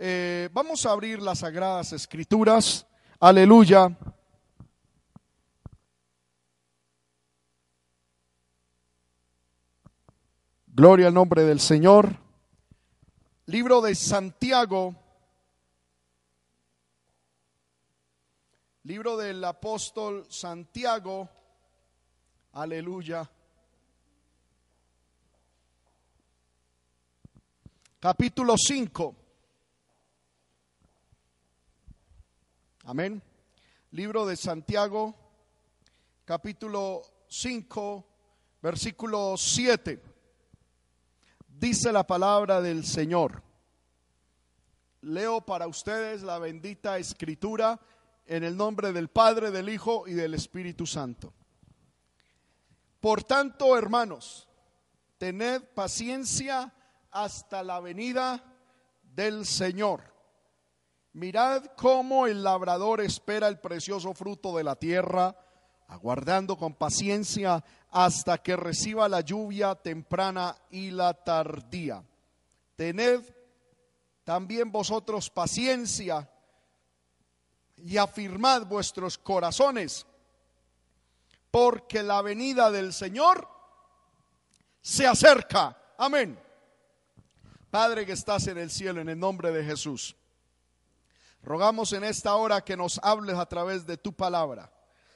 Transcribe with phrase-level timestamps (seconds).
[0.00, 2.86] Eh, vamos a abrir las sagradas escrituras.
[3.18, 3.98] Aleluya.
[10.68, 12.14] Gloria al nombre del Señor.
[13.46, 14.94] Libro de Santiago.
[18.84, 21.28] Libro del apóstol Santiago.
[22.52, 23.28] Aleluya.
[27.98, 29.27] Capítulo 5.
[32.88, 33.22] Amén.
[33.90, 35.14] Libro de Santiago,
[36.24, 38.06] capítulo 5,
[38.62, 40.02] versículo 7.
[41.48, 43.42] Dice la palabra del Señor.
[45.02, 47.78] Leo para ustedes la bendita escritura
[48.24, 51.34] en el nombre del Padre, del Hijo y del Espíritu Santo.
[53.00, 54.48] Por tanto, hermanos,
[55.18, 56.72] tened paciencia
[57.10, 58.42] hasta la venida
[59.02, 60.17] del Señor.
[61.12, 65.36] Mirad cómo el labrador espera el precioso fruto de la tierra,
[65.88, 72.04] aguardando con paciencia hasta que reciba la lluvia temprana y la tardía.
[72.76, 73.22] Tened
[74.24, 76.30] también vosotros paciencia
[77.76, 80.06] y afirmad vuestros corazones,
[81.50, 83.48] porque la venida del Señor
[84.82, 85.76] se acerca.
[85.96, 86.38] Amén.
[87.70, 90.14] Padre que estás en el cielo, en el nombre de Jesús.
[91.48, 94.70] Rogamos en esta hora que nos hables a través de tu palabra.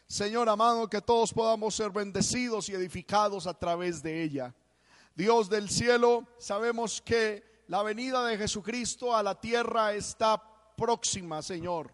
[0.06, 4.54] Señor amado, que todos podamos ser bendecidos y edificados a través de ella.
[5.14, 10.42] Dios del cielo, sabemos que la venida de Jesucristo a la tierra está
[10.74, 11.92] próxima, Señor.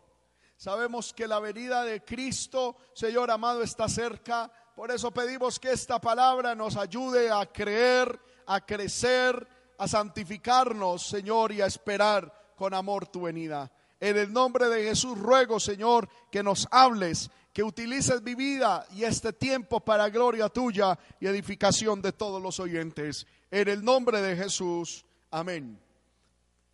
[0.57, 4.53] Sabemos que la venida de Cristo, Señor amado, está cerca.
[4.77, 11.51] Por eso pedimos que esta palabra nos ayude a creer, a crecer, a santificarnos, Señor,
[11.51, 13.69] y a esperar con amor tu venida.
[14.01, 19.03] En el nombre de Jesús ruego, Señor, que nos hables, que utilices mi vida y
[19.03, 23.27] este tiempo para gloria tuya y edificación de todos los oyentes.
[23.51, 25.05] En el nombre de Jesús.
[25.31, 25.81] Amén.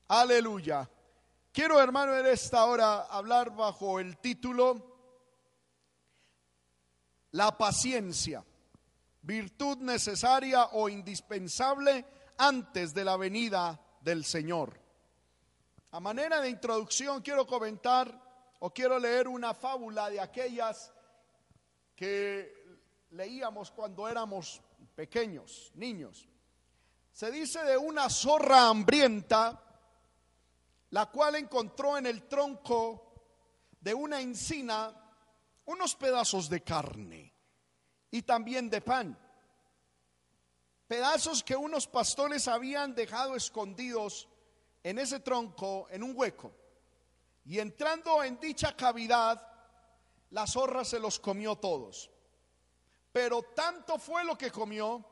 [0.08, 0.88] Aleluya.
[1.50, 4.84] Quiero, hermano, en esta hora hablar bajo el título
[7.30, 8.44] La paciencia,
[9.22, 12.04] virtud necesaria o indispensable
[12.36, 14.83] antes de la venida del Señor.
[15.94, 18.10] A manera de introducción quiero comentar
[18.58, 20.92] o quiero leer una fábula de aquellas
[21.94, 22.52] que
[23.10, 24.60] leíamos cuando éramos
[24.96, 26.28] pequeños, niños.
[27.12, 29.62] Se dice de una zorra hambrienta,
[30.90, 33.14] la cual encontró en el tronco
[33.80, 34.92] de una encina
[35.66, 37.32] unos pedazos de carne
[38.10, 39.16] y también de pan.
[40.88, 44.28] Pedazos que unos pastores habían dejado escondidos
[44.84, 46.54] en ese tronco, en un hueco.
[47.46, 49.40] Y entrando en dicha cavidad,
[50.30, 52.10] la zorra se los comió todos.
[53.10, 55.04] Pero tanto fue lo que comió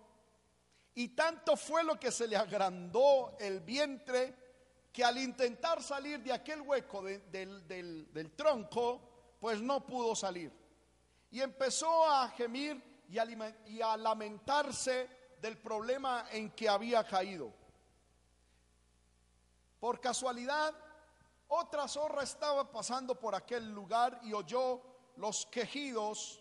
[0.95, 4.37] y tanto fue lo que se le agrandó el vientre
[4.93, 10.53] que al intentar salir de aquel hueco del, del, tronco, pues no pudo salir.
[11.31, 13.17] Y empezó a gemir y
[13.73, 15.09] y a lamentarse
[15.41, 17.62] del problema en que había caído.
[19.83, 20.73] Por casualidad,
[21.49, 24.81] otra zorra estaba pasando por aquel lugar y oyó
[25.17, 26.41] los quejidos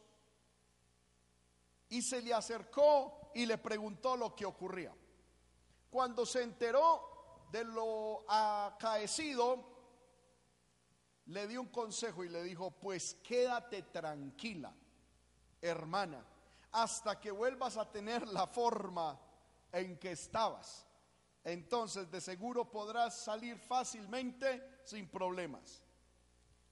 [1.89, 4.93] y se le acercó y le preguntó lo que ocurría.
[5.89, 9.65] Cuando se enteró de lo acaecido,
[11.25, 14.71] le dio un consejo y le dijo, pues quédate tranquila,
[15.59, 16.23] hermana,
[16.73, 19.19] hasta que vuelvas a tener la forma
[19.71, 20.85] en que estabas
[21.43, 25.81] entonces de seguro podrás salir fácilmente sin problemas.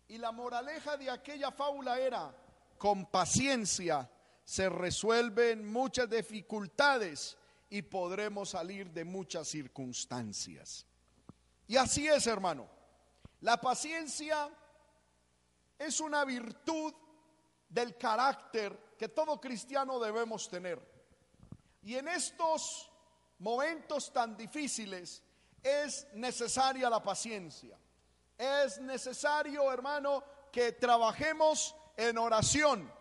[0.08, 2.36] Y la moraleja de aquella fábula era,
[2.78, 4.10] con paciencia
[4.44, 7.38] se resuelven muchas dificultades
[7.70, 10.88] y podremos salir de muchas circunstancias.
[11.68, 12.68] Y así es, hermano.
[13.42, 14.50] La paciencia
[15.78, 16.94] es una virtud
[17.70, 20.82] del carácter que todo cristiano debemos tener.
[21.84, 22.89] Y en estos
[23.40, 25.24] momentos tan difíciles,
[25.62, 27.78] es necesaria la paciencia.
[28.38, 32.92] Es necesario, hermano, que trabajemos en oración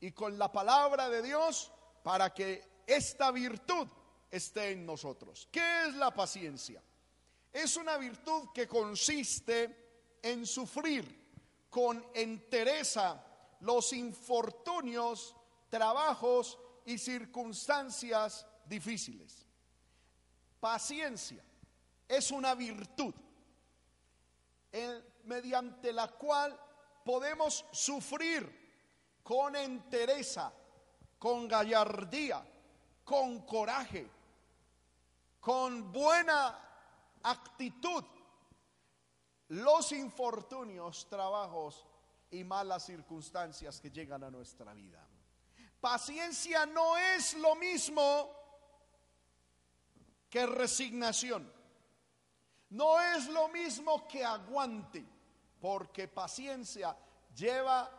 [0.00, 3.88] y con la palabra de Dios para que esta virtud
[4.30, 5.48] esté en nosotros.
[5.50, 6.82] ¿Qué es la paciencia?
[7.52, 11.26] Es una virtud que consiste en sufrir
[11.70, 13.24] con entereza
[13.60, 15.34] los infortunios,
[15.70, 19.45] trabajos y circunstancias difíciles.
[20.60, 21.42] Paciencia
[22.08, 23.14] es una virtud.
[25.24, 26.56] mediante la cual
[27.04, 28.66] podemos sufrir
[29.22, 30.52] con entereza,
[31.18, 32.46] con gallardía,
[33.02, 34.08] con coraje,
[35.40, 36.58] con buena
[37.22, 38.04] actitud
[39.48, 41.86] los infortunios, trabajos
[42.30, 45.06] y malas circunstancias que llegan a nuestra vida.
[45.80, 48.45] Paciencia no es lo mismo
[50.30, 51.52] que resignación.
[52.70, 55.04] No es lo mismo que aguante,
[55.60, 56.96] porque paciencia
[57.34, 57.90] lleva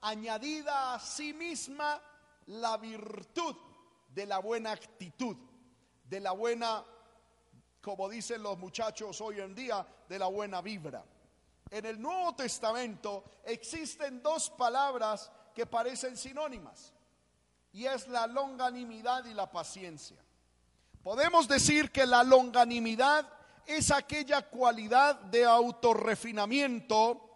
[0.00, 2.00] añadida a sí misma
[2.46, 3.56] la virtud
[4.08, 5.36] de la buena actitud,
[6.04, 6.84] de la buena,
[7.80, 11.04] como dicen los muchachos hoy en día, de la buena vibra.
[11.70, 16.94] En el Nuevo Testamento existen dos palabras que parecen sinónimas,
[17.72, 20.25] y es la longanimidad y la paciencia.
[21.06, 23.28] Podemos decir que la longanimidad
[23.64, 27.30] es aquella cualidad de autorrefinamiento,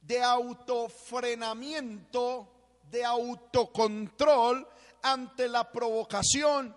[0.00, 2.48] de autofrenamiento,
[2.90, 4.66] de autocontrol
[5.02, 6.74] ante la provocación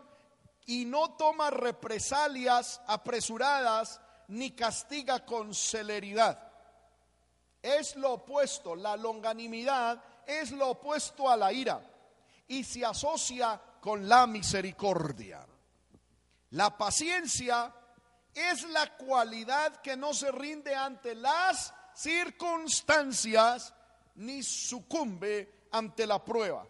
[0.65, 6.51] y no toma represalias apresuradas ni castiga con celeridad.
[7.61, 11.79] Es lo opuesto, la longanimidad es lo opuesto a la ira
[12.49, 15.54] y se asocia con la misericordia.
[16.55, 17.75] La paciencia
[18.33, 23.73] es la cualidad que no se rinde ante las circunstancias
[24.15, 26.65] ni sucumbe ante la prueba.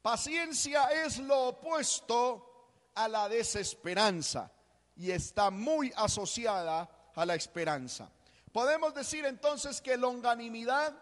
[0.00, 4.52] Paciencia es lo opuesto a la desesperanza
[4.94, 8.08] y está muy asociada a la esperanza.
[8.52, 10.96] Podemos decir entonces que longanimidad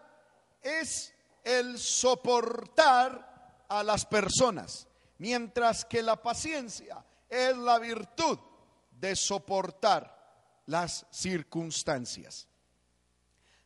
[0.63, 4.87] es el soportar a las personas,
[5.19, 7.05] mientras que la paciencia
[7.35, 8.39] es la virtud
[8.91, 10.15] de soportar
[10.65, 12.47] las circunstancias.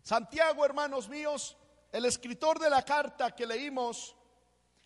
[0.02, 1.56] Santiago, hermanos míos,
[1.92, 4.16] el escritor de la carta que leímos,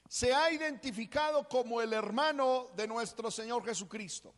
[0.08, 4.34] se ha identificado como el hermano de nuestro Señor Jesucristo.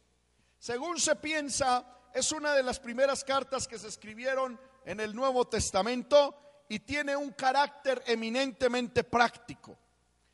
[0.58, 5.46] Según se piensa, es una de las primeras cartas que se escribieron en el Nuevo
[5.48, 9.78] Testamento y tiene un carácter eminentemente práctico.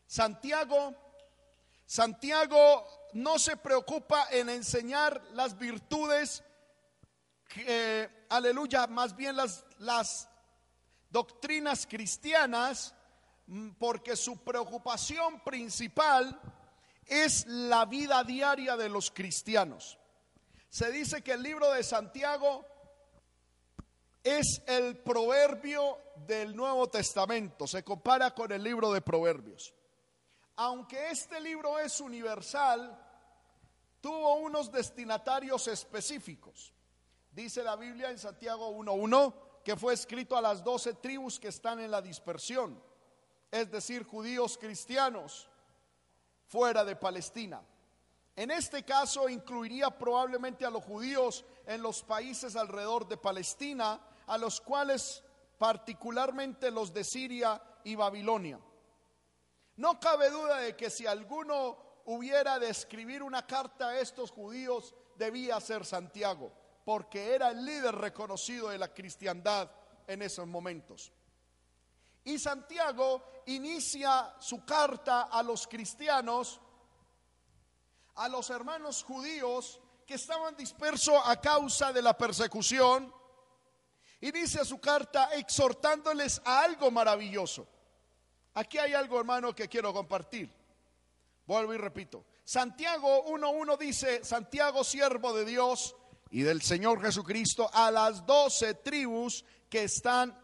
[0.05, 0.93] Santiago,
[1.85, 6.43] Santiago no se preocupa en enseñar las virtudes,
[8.29, 10.29] aleluya, más bien las, las
[11.09, 12.95] doctrinas cristianas,
[13.47, 16.39] mm, porque su preocupación principal
[17.05, 19.97] es la vida diaria de los cristianos.
[20.69, 22.65] Se dice que el libro de Santiago
[24.23, 25.97] es el proverbio
[26.27, 29.73] del Nuevo Testamento, se compara con el libro de Proverbios.
[30.63, 32.95] Aunque este libro es universal,
[33.99, 36.71] tuvo unos destinatarios específicos.
[37.31, 41.79] Dice la Biblia en Santiago 1.1 que fue escrito a las doce tribus que están
[41.79, 42.79] en la dispersión,
[43.49, 45.49] es decir, judíos cristianos
[46.45, 47.63] fuera de Palestina.
[48.35, 54.37] En este caso incluiría probablemente a los judíos en los países alrededor de Palestina, a
[54.37, 55.23] los cuales
[55.57, 58.59] particularmente los de Siria y Babilonia.
[59.77, 64.93] No cabe duda de que si alguno hubiera de escribir una carta a estos judíos,
[65.17, 66.51] debía ser Santiago
[66.83, 69.69] porque era el líder reconocido de la cristiandad
[70.07, 71.11] en esos momentos.
[72.23, 76.59] Y Santiago inicia su carta a los cristianos,
[78.15, 83.13] a los hermanos judíos que estaban dispersos a causa de la persecución.
[84.19, 87.67] Inicia su carta exhortándoles a algo maravilloso.
[88.53, 90.49] Aquí hay algo, hermano, que quiero compartir.
[91.45, 92.25] Vuelvo y repito.
[92.43, 95.95] Santiago 1.1 dice, Santiago, siervo de Dios,
[96.31, 100.37] y del Señor Jesucristo a las doce tribus que están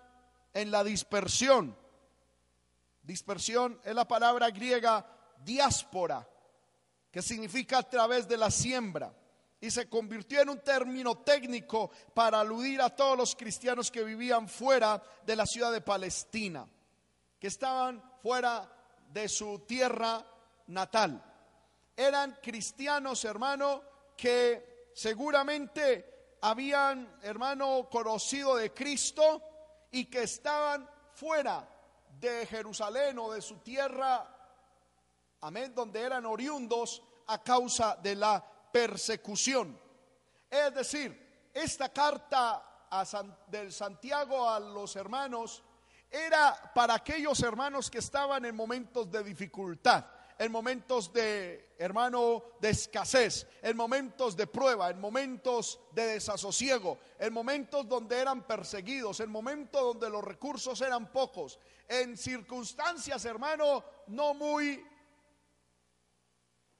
[0.53, 1.75] en la dispersión.
[3.01, 5.05] Dispersión es la palabra griega
[5.43, 6.27] diáspora,
[7.09, 9.13] que significa a través de la siembra.
[9.59, 14.47] Y se convirtió en un término técnico para aludir a todos los cristianos que vivían
[14.47, 16.67] fuera de la ciudad de Palestina,
[17.39, 18.69] que estaban fuera
[19.11, 20.25] de su tierra
[20.67, 21.23] natal.
[21.95, 23.81] Eran cristianos, hermano,
[24.15, 29.41] que seguramente habían, hermano, conocido de Cristo
[29.91, 31.67] y que estaban fuera
[32.19, 34.27] de Jerusalén o de su tierra,
[35.41, 39.79] amén, donde eran oriundos a causa de la persecución.
[40.49, 45.63] Es decir, esta carta a del Santiago a los hermanos
[46.09, 50.05] era para aquellos hermanos que estaban en momentos de dificultad,
[50.39, 57.33] en momentos de, hermano, de escasez, en momentos de prueba, en momentos de desasosiego, en
[57.33, 64.33] momentos donde eran perseguidos, en momentos donde los recursos eran pocos, en circunstancias, hermano, no
[64.33, 64.85] muy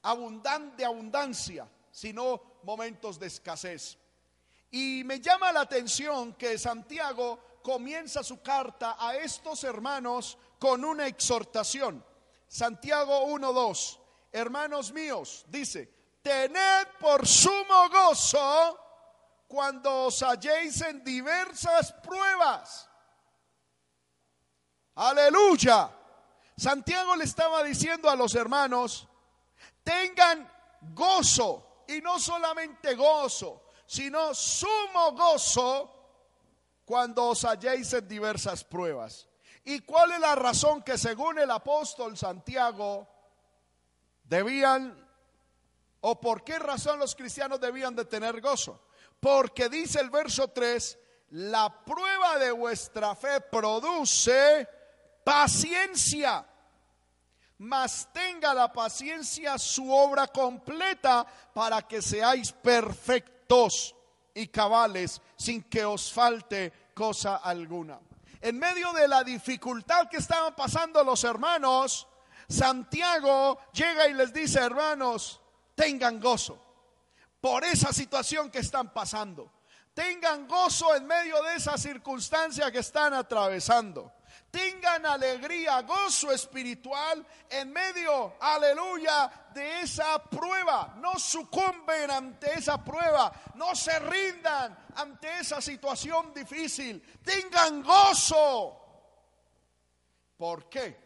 [0.04, 3.98] abundante abundancia, sino momentos de escasez.
[4.70, 11.06] Y me llama la atención que Santiago comienza su carta a estos hermanos con una
[11.06, 12.02] exhortación.
[12.48, 14.00] Santiago 1.2,
[14.32, 18.80] hermanos míos, dice, tened por sumo gozo
[19.50, 22.90] cuando os halléis en diversas pruebas.
[24.96, 25.94] Aleluya.
[26.56, 29.10] Santiago le estaba diciendo a los hermanos,
[29.84, 30.50] tengan
[30.94, 35.97] gozo, y no solamente gozo, sino sumo gozo
[36.88, 39.28] cuando os halléis en diversas pruebas.
[39.66, 43.06] ¿Y cuál es la razón que según el apóstol Santiago
[44.24, 44.96] debían,
[46.00, 48.88] o por qué razón los cristianos debían de tener gozo?
[49.20, 50.98] Porque dice el verso 3,
[51.32, 54.66] la prueba de vuestra fe produce
[55.26, 56.48] paciencia
[57.60, 61.26] mas tenga la paciencia su obra completa
[61.56, 63.97] para que seáis perfectos
[64.38, 68.00] y cabales sin que os falte cosa alguna.
[68.40, 72.08] En medio de la dificultad que estaban pasando los hermanos,
[72.48, 75.42] Santiago llega y les dice, hermanos,
[75.76, 76.64] tengan gozo
[77.42, 79.52] por esa situación que están pasando.
[79.94, 84.14] Tengan gozo en medio de esa circunstancia que están atravesando
[84.52, 90.96] tengan alegría, gozo espiritual en medio, aleluya, de esa prueba.
[91.00, 97.02] No sucumben ante esa prueba, no se rindan ante esa situación difícil.
[97.24, 98.84] Tengan gozo.
[100.38, 100.98] ¿Por qué?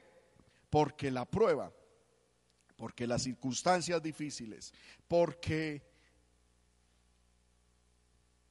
[0.69, 1.71] Porque la prueba,
[2.75, 4.73] porque las circunstancias difíciles,
[5.07, 5.89] porque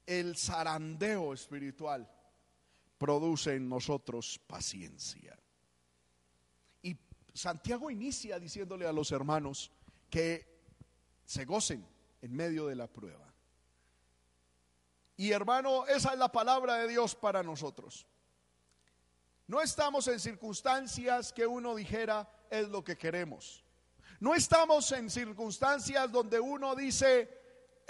[0.06, 2.10] el zarandeo espiritual
[3.00, 5.34] produce en nosotros paciencia.
[6.82, 6.94] Y
[7.32, 9.72] Santiago inicia diciéndole a los hermanos
[10.10, 10.46] que
[11.24, 11.82] se gocen
[12.20, 13.32] en medio de la prueba.
[15.16, 18.06] Y hermano, esa es la palabra de Dios para nosotros.
[19.46, 23.64] No estamos en circunstancias que uno dijera es lo que queremos.
[24.20, 27.39] No estamos en circunstancias donde uno dice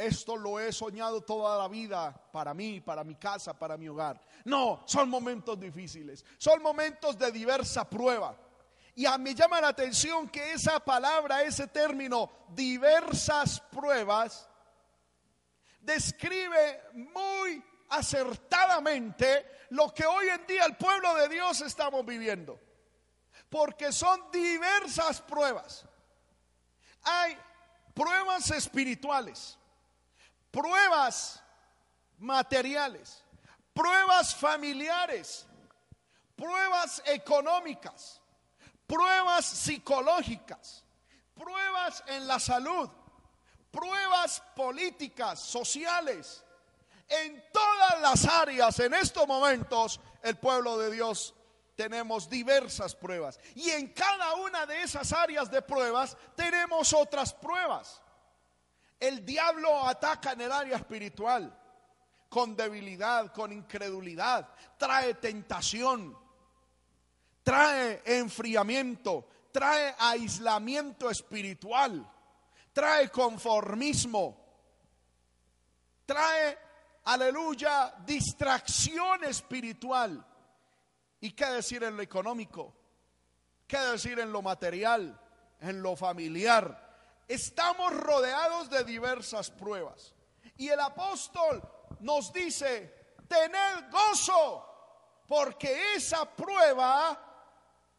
[0.01, 4.21] esto lo he soñado toda la vida para mí, para mi casa, para mi hogar.
[4.45, 8.37] No, son momentos difíciles, son momentos de diversa prueba.
[8.95, 14.49] Y a mí llama la atención que esa palabra, ese término, diversas pruebas,
[15.81, 22.59] describe muy acertadamente lo que hoy en día el pueblo de Dios estamos viviendo.
[23.49, 25.85] Porque son diversas pruebas.
[27.03, 27.37] Hay
[27.95, 29.60] pruebas espirituales
[30.51, 31.43] pruebas
[32.19, 33.25] materiales,
[33.73, 35.47] pruebas familiares,
[36.37, 38.21] pruebas económicas,
[38.87, 40.85] pruebas psicológicas,
[41.35, 42.91] pruebas en la salud,
[43.71, 46.45] pruebas políticas, sociales.
[47.09, 51.35] En todas las áreas, en estos momentos, el pueblo de Dios
[51.75, 53.41] tenemos diversas pruebas.
[53.55, 58.03] Y en cada una de esas áreas de pruebas tenemos otras pruebas.
[59.01, 61.57] El diablo ataca en el área espiritual
[62.29, 66.17] con debilidad, con incredulidad, trae tentación,
[67.43, 72.07] trae enfriamiento, trae aislamiento espiritual,
[72.75, 74.37] trae conformismo,
[76.05, 76.59] trae,
[77.05, 80.25] aleluya, distracción espiritual.
[81.23, 82.77] ¿Y qué decir en lo económico?
[83.67, 85.19] ¿Qué decir en lo material?
[85.59, 86.90] En lo familiar
[87.31, 90.15] estamos rodeados de diversas pruebas.
[90.57, 91.63] Y el apóstol
[92.01, 94.67] nos dice, tened gozo,
[95.29, 97.17] porque esa prueba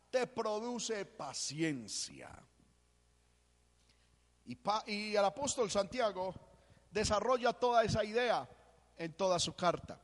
[0.09, 2.29] te produce paciencia.
[4.85, 6.35] Y, el apóstol Santiago
[6.91, 8.49] desarrolla toda esa idea
[8.97, 10.01] en toda su carta.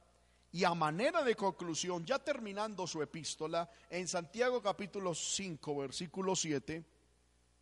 [0.54, 6.86] Y a manera de conclusión, ya terminando su epístola, en Santiago capítulo 5, versículo 7,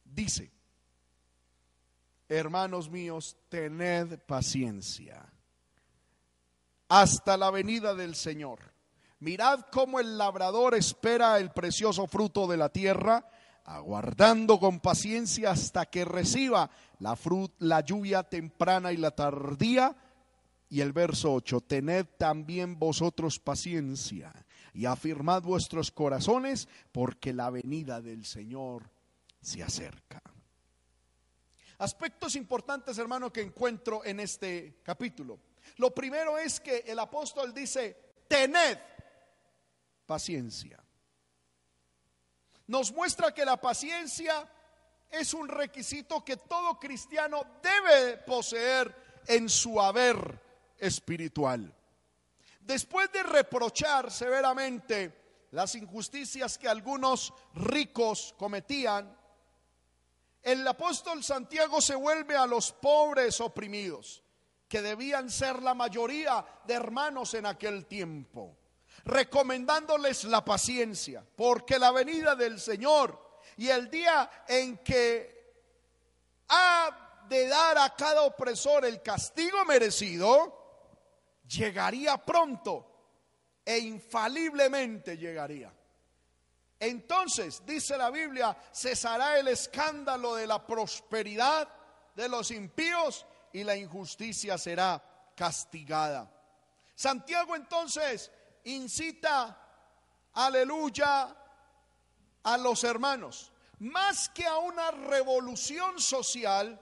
[0.04, 0.52] dice,
[2.30, 5.26] hermanos míos, tened paciencia
[6.88, 8.60] hasta la venida del Señor.
[9.20, 13.30] Mirad cómo el labrador espera el precioso fruto de la tierra,
[13.64, 17.18] aguardando con paciencia hasta que reciba la,
[17.60, 19.96] la lluvia temprana y la tardía.
[20.70, 24.34] Y el verso 8, tened también vosotros paciencia
[24.74, 28.90] y afirmad vuestros corazones porque la venida del Señor
[29.42, 30.22] se acerca.
[31.78, 35.40] Aspectos importantes, hermano, que encuentro en este capítulo.
[35.78, 38.78] Lo primero es que el apóstol dice, tened
[40.06, 40.82] paciencia.
[42.68, 44.50] Nos muestra que la paciencia
[45.12, 50.42] es un requisito que todo cristiano debe poseer en su haber
[50.78, 51.74] espiritual.
[52.62, 59.16] Después de reprochar severamente las injusticias que algunos ricos cometían,
[60.46, 64.24] el apóstol Santiago se vuelve a los pobres oprimidos,
[64.68, 68.56] que debían ser la mayoría de hermanos en aquel tiempo,
[69.06, 75.64] recomendándoles la paciencia, porque la venida del Señor y el día en que
[76.50, 82.86] ha de dar a cada opresor el castigo merecido, llegaría pronto
[83.66, 85.75] e infaliblemente llegaría.
[86.80, 91.68] Entonces, dice la Biblia, cesará el escándalo de la prosperidad
[92.16, 95.02] de los impíos y la injusticia será
[95.36, 96.32] castigada.
[96.96, 98.32] Santiago entonces
[98.64, 99.58] incita,
[100.34, 101.36] aleluya,
[102.44, 106.80] a los hermanos, más que a una revolución social,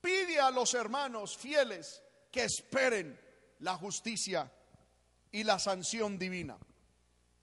[0.00, 3.18] pide a los hermanos fieles que esperen
[3.60, 4.50] la justicia
[5.32, 6.58] y la sanción divina.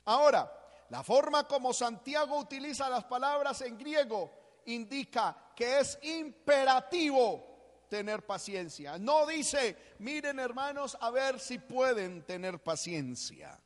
[0.06, 0.57] Ahora,
[0.90, 4.32] la forma como Santiago utiliza las palabras en griego
[4.68, 8.98] indica que es imperativo tener paciencia.
[8.98, 13.60] No dice, miren hermanos, a ver si pueden tener paciencia.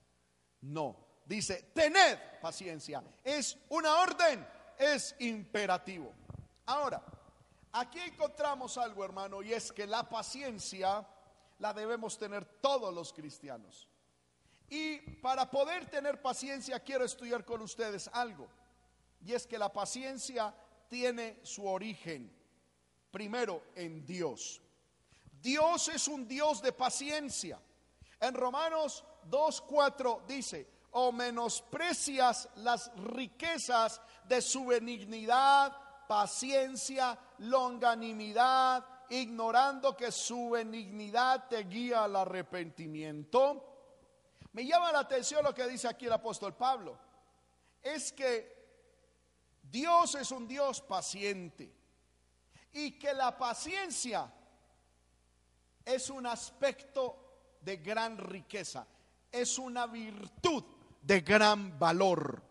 [0.61, 3.03] No, dice, tened paciencia.
[3.23, 4.47] Es una orden,
[4.77, 6.13] es imperativo.
[6.67, 7.03] Ahora,
[7.71, 11.05] aquí encontramos algo, hermano, y es que la paciencia
[11.59, 13.87] la debemos tener todos los cristianos.
[14.71, 18.47] Y para poder tener paciencia quiero estudiar con ustedes algo.
[19.21, 20.55] Y es que la paciencia
[20.87, 22.33] tiene su origen
[23.11, 24.61] primero en Dios.
[25.41, 27.59] Dios es un Dios de paciencia.
[28.21, 35.75] En Romanos 2.4 dice, o menosprecias las riquezas de su benignidad,
[36.07, 43.70] paciencia, longanimidad, ignorando que su benignidad te guía al arrepentimiento.
[44.53, 46.97] Me llama la atención lo que dice aquí el apóstol Pablo.
[47.81, 48.61] Es que
[49.63, 51.73] Dios es un Dios paciente
[52.73, 54.31] y que la paciencia
[55.85, 58.85] es un aspecto de gran riqueza,
[59.31, 60.63] es una virtud
[61.01, 62.41] de gran valor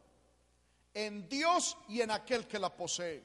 [0.94, 3.24] en Dios y en aquel que la posee.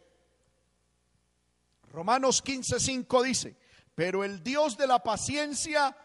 [1.91, 3.55] Romanos 15:5 dice,
[3.95, 5.95] pero el Dios de la paciencia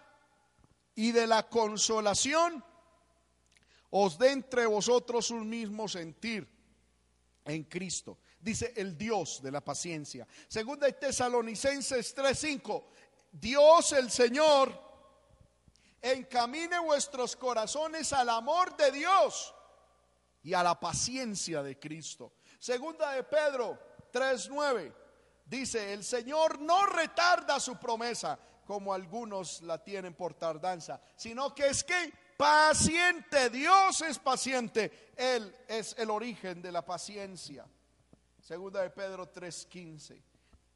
[1.01, 2.63] y de la consolación
[3.89, 6.47] os dé entre vosotros un mismo sentir
[7.43, 8.19] en Cristo.
[8.39, 10.29] Dice el Dios de la paciencia.
[10.47, 12.85] Segunda de Tesalonicenses 3:5,
[13.33, 14.79] Dios el Señor
[16.03, 19.55] encamine vuestros corazones al amor de Dios
[20.43, 22.35] y a la paciencia de Cristo.
[22.59, 23.79] Segunda de Pedro
[24.13, 24.93] 3:9
[25.47, 28.39] dice, el Señor no retarda su promesa
[28.70, 35.52] como algunos la tienen por tardanza, sino que es que paciente, Dios es paciente, Él
[35.66, 37.66] es el origen de la paciencia.
[38.40, 40.22] Segunda de Pedro 3:15.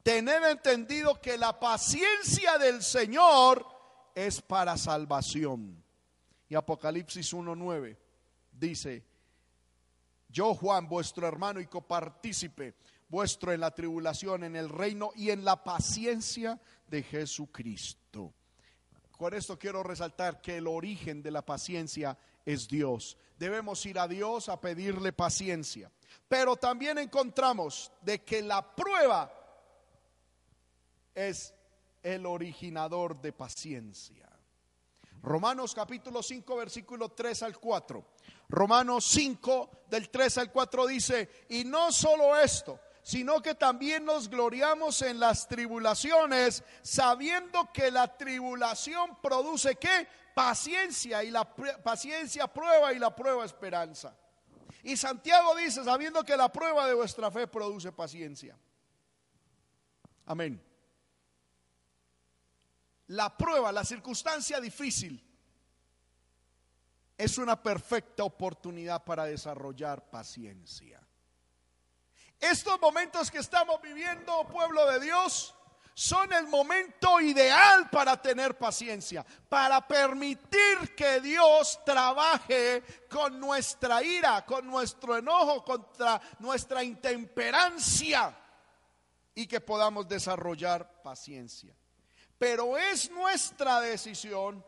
[0.03, 3.65] Tened entendido que la paciencia del Señor
[4.13, 5.81] es para salvación.
[6.49, 7.95] Y Apocalipsis 1:9
[8.51, 9.05] dice,
[10.27, 12.75] yo Juan, vuestro hermano y copartícipe
[13.07, 18.33] vuestro en la tribulación, en el reino y en la paciencia de Jesucristo.
[19.11, 23.17] Con esto quiero resaltar que el origen de la paciencia es Dios.
[23.37, 25.91] Debemos ir a Dios a pedirle paciencia.
[26.27, 29.31] Pero también encontramos de que la prueba
[31.13, 31.53] es
[32.03, 34.29] el originador de paciencia.
[35.21, 38.05] Romanos capítulo 5 versículo 3 al 4.
[38.49, 44.27] Romanos 5 del 3 al 4 dice, y no solo esto, sino que también nos
[44.27, 50.07] gloriamos en las tribulaciones, sabiendo que la tribulación produce qué?
[50.33, 54.17] Paciencia y la paciencia prueba y la prueba esperanza.
[54.81, 58.57] Y Santiago dice, sabiendo que la prueba de vuestra fe produce paciencia.
[60.25, 60.59] Amén.
[63.09, 65.23] La prueba, la circunstancia difícil,
[67.15, 71.04] es una perfecta oportunidad para desarrollar paciencia.
[72.39, 75.55] Estos momentos que estamos viviendo, pueblo de Dios,
[75.93, 84.45] son el momento ideal para tener paciencia, para permitir que Dios trabaje con nuestra ira,
[84.45, 88.41] con nuestro enojo, contra nuestra intemperancia.
[89.37, 91.75] y que podamos desarrollar paciencia.
[92.37, 94.65] Pero es nuestra decisión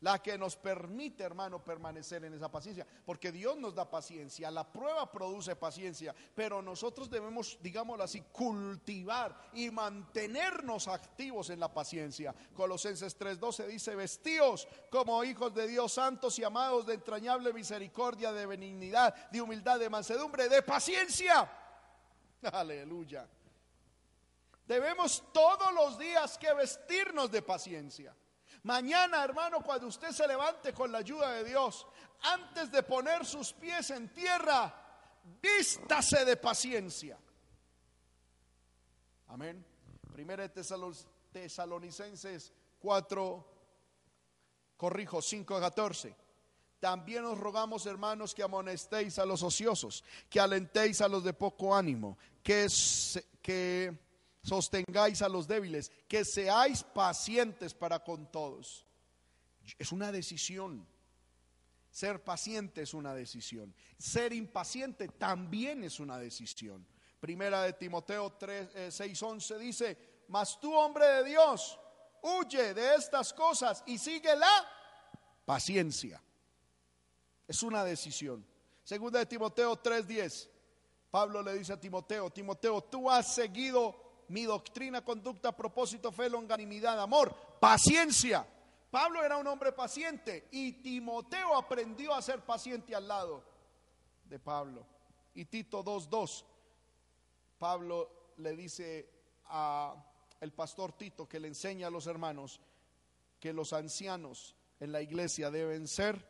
[0.00, 4.70] la que nos permite, hermano, permanecer en esa paciencia, porque Dios nos da paciencia, la
[4.70, 12.34] prueba produce paciencia, pero nosotros debemos, digámoslo así, cultivar y mantenernos activos en la paciencia.
[12.54, 18.46] Colosenses 3:12 dice, vestíos como hijos de Dios santos y amados de entrañable misericordia, de
[18.46, 21.50] benignidad, de humildad, de mansedumbre, de paciencia.
[22.52, 23.28] Aleluya.
[24.66, 28.14] Debemos todos los días que vestirnos de paciencia.
[28.68, 31.86] Mañana, hermano, cuando usted se levante con la ayuda de Dios,
[32.20, 34.74] antes de poner sus pies en tierra,
[35.40, 37.18] vístase de paciencia.
[39.28, 39.64] Amén.
[40.12, 40.50] Primera de
[41.32, 43.52] Tesalonicenses 4,
[44.76, 46.14] corrijo, 5 14.
[46.78, 51.74] También os rogamos, hermanos, que amonestéis a los ociosos, que alentéis a los de poco
[51.74, 52.66] ánimo, que,
[53.40, 53.98] que
[54.42, 58.86] sostengáis a los débiles, que seáis pacientes para con todos.
[59.78, 60.86] Es una decisión.
[61.90, 63.74] Ser paciente es una decisión.
[63.98, 66.86] Ser impaciente también es una decisión.
[67.20, 69.98] Primera de Timoteo 3, 6, 11 dice,
[70.28, 71.78] mas tú hombre de Dios,
[72.22, 74.68] huye de estas cosas y sigue la
[75.44, 76.22] paciencia.
[77.46, 78.46] Es una decisión.
[78.84, 80.48] Segunda de Timoteo 3:10.
[81.10, 87.00] Pablo le dice a Timoteo, Timoteo, tú has seguido mi doctrina, conducta, propósito, fe, longanimidad,
[87.00, 88.46] amor, paciencia.
[88.90, 93.44] Pablo era un hombre paciente y Timoteo aprendió a ser paciente al lado
[94.24, 94.86] de Pablo.
[95.34, 96.44] Y Tito 2.2,
[97.58, 99.10] Pablo le dice
[99.46, 99.94] a
[100.40, 102.60] el pastor Tito que le enseña a los hermanos
[103.40, 106.24] que los ancianos en la iglesia deben ser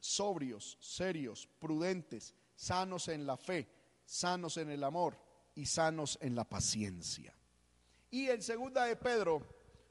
[0.00, 3.68] sobrios, serios, prudentes, sanos en la fe,
[4.04, 5.16] sanos en el amor,
[5.54, 7.34] y sanos en la paciencia.
[8.10, 9.46] Y en segunda de Pedro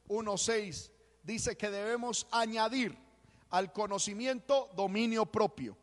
[0.08, 0.90] 1:6
[1.22, 2.96] dice que debemos añadir
[3.50, 5.76] al conocimiento dominio propio,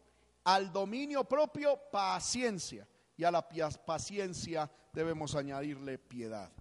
[0.43, 6.51] al dominio propio paciencia y a la paciencia debemos añadirle piedad.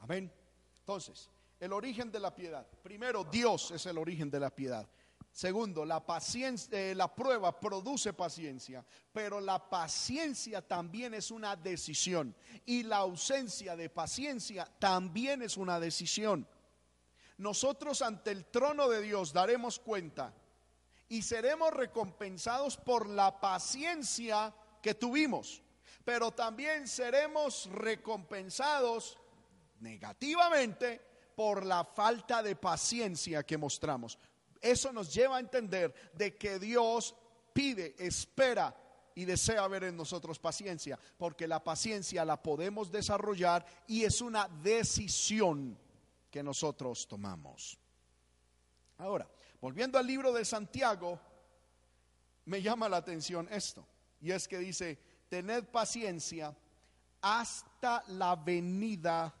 [0.00, 0.30] Amén.
[0.80, 1.30] Entonces,
[1.60, 2.66] el origen de la piedad.
[2.82, 4.86] Primero, Dios es el origen de la piedad.
[5.34, 12.36] Segundo, la paciencia, eh, la prueba produce paciencia, pero la paciencia también es una decisión
[12.64, 16.46] y la ausencia de paciencia también es una decisión.
[17.38, 20.32] Nosotros ante el trono de Dios daremos cuenta
[21.08, 25.64] y seremos recompensados por la paciencia que tuvimos,
[26.04, 29.18] pero también seremos recompensados
[29.80, 31.00] negativamente
[31.34, 34.16] por la falta de paciencia que mostramos.
[34.64, 37.14] Eso nos lleva a entender de que Dios
[37.52, 38.74] pide, espera
[39.14, 44.48] y desea ver en nosotros paciencia, porque la paciencia la podemos desarrollar y es una
[44.48, 45.78] decisión
[46.30, 47.78] que nosotros tomamos.
[48.96, 49.28] Ahora,
[49.60, 51.20] volviendo al libro de Santiago,
[52.46, 53.86] me llama la atención esto,
[54.22, 54.98] y es que dice,
[55.28, 56.56] tened paciencia
[57.20, 59.34] hasta la venida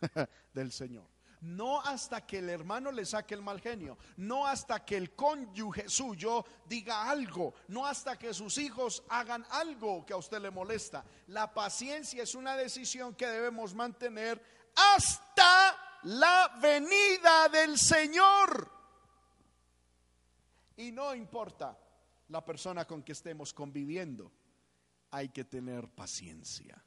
[0.54, 4.96] del Señor no hasta que el hermano le saque el mal genio, no hasta que
[4.96, 10.40] el cónyuge suyo diga algo, no hasta que sus hijos hagan algo que a usted
[10.40, 11.04] le molesta.
[11.28, 14.42] La paciencia es una decisión que debemos mantener
[14.74, 18.70] hasta la venida del Señor.
[20.76, 21.78] Y no importa
[22.28, 24.32] la persona con que estemos conviviendo,
[25.10, 26.82] hay que tener paciencia.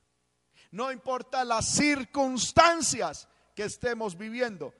[0.72, 3.28] No importa las circunstancias,
[3.60, 4.74] que estemos viviendo,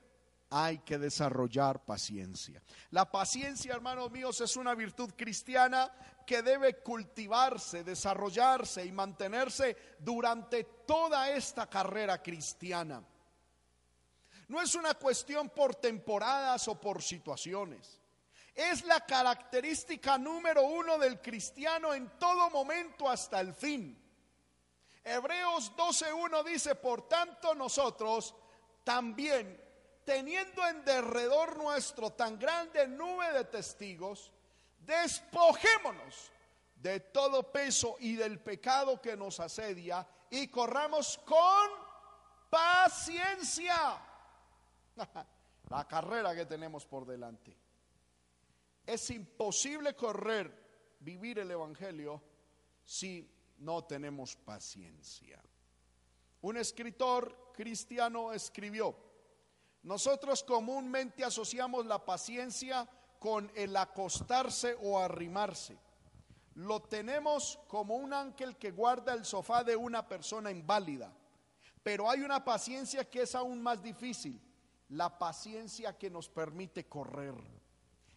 [0.48, 2.62] hay que desarrollar paciencia.
[2.92, 5.92] La paciencia, hermanos míos, es una virtud cristiana
[6.26, 13.04] que debe cultivarse, desarrollarse y mantenerse durante toda esta carrera cristiana.
[14.48, 18.00] No es una cuestión por temporadas o por situaciones.
[18.54, 23.94] Es la característica número uno del cristiano en todo momento hasta el fin.
[25.04, 28.34] Hebreos 12.1 dice, por tanto nosotros,
[28.84, 29.60] también,
[30.04, 34.32] teniendo en derredor nuestro tan grande nube de testigos,
[34.80, 36.32] despojémonos
[36.74, 41.68] de todo peso y del pecado que nos asedia y corramos con
[42.48, 44.00] paciencia
[45.68, 47.56] la carrera que tenemos por delante.
[48.86, 52.22] Es imposible correr, vivir el Evangelio
[52.84, 55.40] si no tenemos paciencia.
[56.42, 58.96] Un escritor cristiano escribió,
[59.82, 65.76] nosotros comúnmente asociamos la paciencia con el acostarse o arrimarse.
[66.54, 71.12] lo tenemos como un ángel que guarda el sofá de una persona inválida.
[71.82, 74.40] Pero hay una paciencia que es aún más difícil,
[74.88, 77.34] la paciencia que nos permite correr.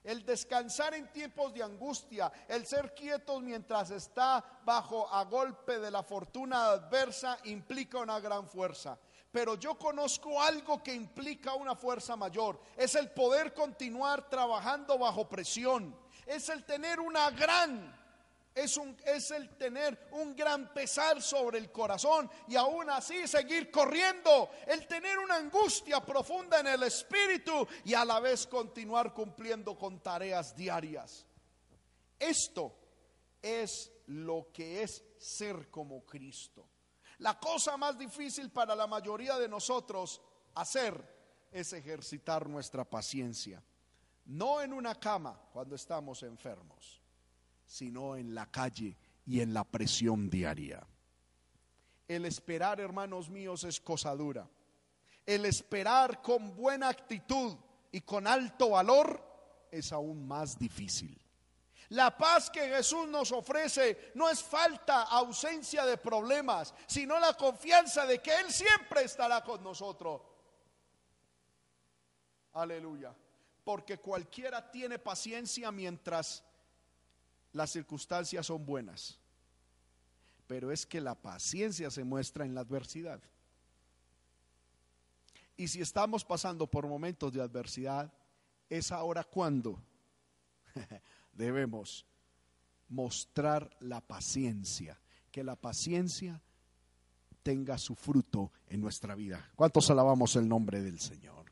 [0.06, 5.92] El descansar en tiempos de angustia, el ser quietos mientras está bajo a golpe de
[5.92, 8.98] la fortuna adversa implica una gran fuerza.
[9.34, 12.60] Pero yo conozco algo que implica una fuerza mayor.
[12.78, 15.98] Es el poder continuar trabajando bajo presión.
[16.28, 17.94] Es el tener una gran
[18.56, 24.86] es, el tener un gran pesar sobre el corazón y aún así seguir corriendo, el
[24.88, 30.56] tener una angustia profunda en el espíritu y a la vez continuar cumpliendo con tareas
[30.56, 31.26] diarias.
[32.20, 32.76] Esto
[33.42, 36.68] es lo que es ser como Cristo.
[37.20, 40.22] La cosa más difícil para la mayoría de nosotros
[40.56, 43.64] hacer es ejercitar nuestra paciencia,
[44.26, 47.04] no en una cama cuando estamos enfermos
[47.66, 48.96] sino en la calle
[49.26, 50.86] y en la presión diaria.
[52.08, 54.48] El esperar, hermanos míos, es cosa dura.
[55.26, 57.58] El esperar con buena actitud
[57.92, 59.24] y con alto valor
[59.72, 61.20] es aún más difícil.
[61.94, 68.08] La paz que Jesús nos ofrece no es falta, ausencia de problemas, sino la confianza
[68.08, 70.20] de que Él siempre estará con nosotros.
[72.54, 73.14] Aleluya.
[73.64, 76.44] Porque cualquiera tiene paciencia mientras
[77.52, 79.20] las circunstancias son buenas,
[80.48, 83.22] pero es que la paciencia se muestra en la adversidad.
[85.56, 88.12] Y si estamos pasando por momentos de adversidad,
[88.68, 89.80] es ahora cuando
[91.34, 92.06] debemos
[92.90, 95.00] mostrar la paciencia,
[95.32, 96.42] que la paciencia
[97.42, 99.52] tenga su fruto en nuestra vida.
[99.56, 101.52] ¿Cuántos alabamos el nombre del Señor?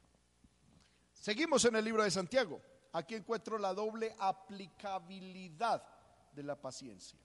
[1.14, 2.62] Seguimos en el libro de Santiago.
[2.94, 5.84] Aquí encuentro la doble aplicabilidad
[6.34, 7.20] de la paciencia.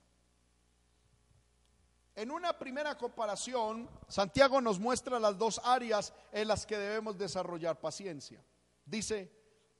[2.15, 7.79] En una primera comparación, Santiago nos muestra las dos áreas en las que debemos desarrollar
[7.79, 8.43] paciencia.
[8.85, 9.31] Dice,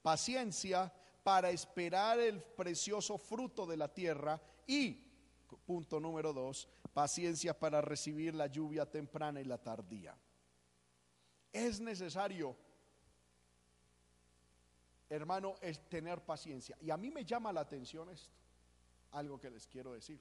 [0.02, 0.92] paciencia
[1.28, 4.94] para esperar el precioso fruto de la tierra y,
[5.66, 10.16] punto número dos, paciencia para recibir la lluvia temprana y la tardía.
[11.52, 12.56] Es necesario
[15.10, 16.78] hermano, es tener paciencia.
[16.80, 18.32] Y a mí me llama la atención esto,
[19.10, 20.18] algo que les quiero decir.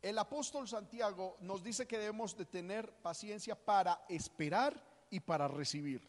[0.00, 6.08] El apóstol Santiago nos dice que debemos de tener paciencia para esperar y para recibir.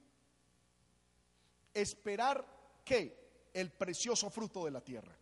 [1.74, 2.57] Esperar
[2.88, 3.50] qué?
[3.54, 5.16] El precioso fruto de la tierra.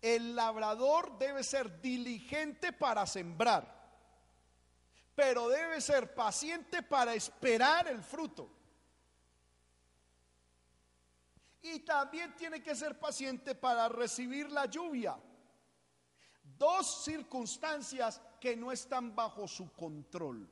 [0.00, 3.66] El labrador debe ser diligente para sembrar,
[5.14, 8.58] pero debe ser paciente para esperar el fruto.
[11.62, 15.18] y también tiene que ser paciente para recibir la lluvia.
[16.42, 20.48] Dos circunstancias que no están bajo su control.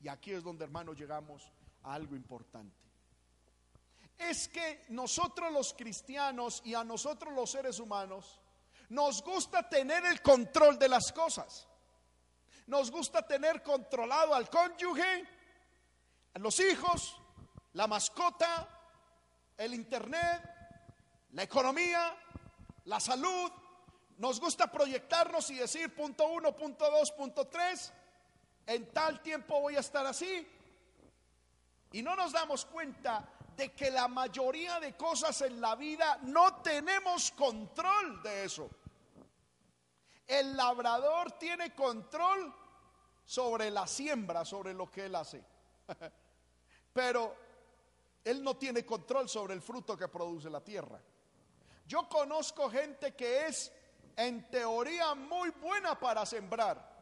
[0.00, 2.87] Y aquí es donde, hermanos, llegamos a algo importante.
[4.18, 8.40] Es que nosotros los cristianos y a nosotros los seres humanos
[8.88, 11.68] nos gusta tener el control de las cosas.
[12.66, 15.26] Nos gusta tener controlado al cónyuge,
[16.34, 17.16] los hijos,
[17.74, 18.68] la mascota,
[19.56, 20.42] el internet,
[21.32, 22.14] la economía,
[22.84, 23.50] la salud.
[24.18, 27.92] Nos gusta proyectarnos y decir punto uno, punto dos, punto tres.
[28.66, 30.46] En tal tiempo voy a estar así.
[31.92, 33.26] Y no nos damos cuenta
[33.58, 38.70] de que la mayoría de cosas en la vida no tenemos control de eso.
[40.28, 42.54] El labrador tiene control
[43.24, 45.44] sobre la siembra, sobre lo que él hace.
[46.92, 47.34] Pero
[48.22, 51.00] él no tiene control sobre el fruto que produce la tierra.
[51.84, 53.72] Yo conozco gente que es
[54.14, 56.96] en teoría muy buena para sembrar,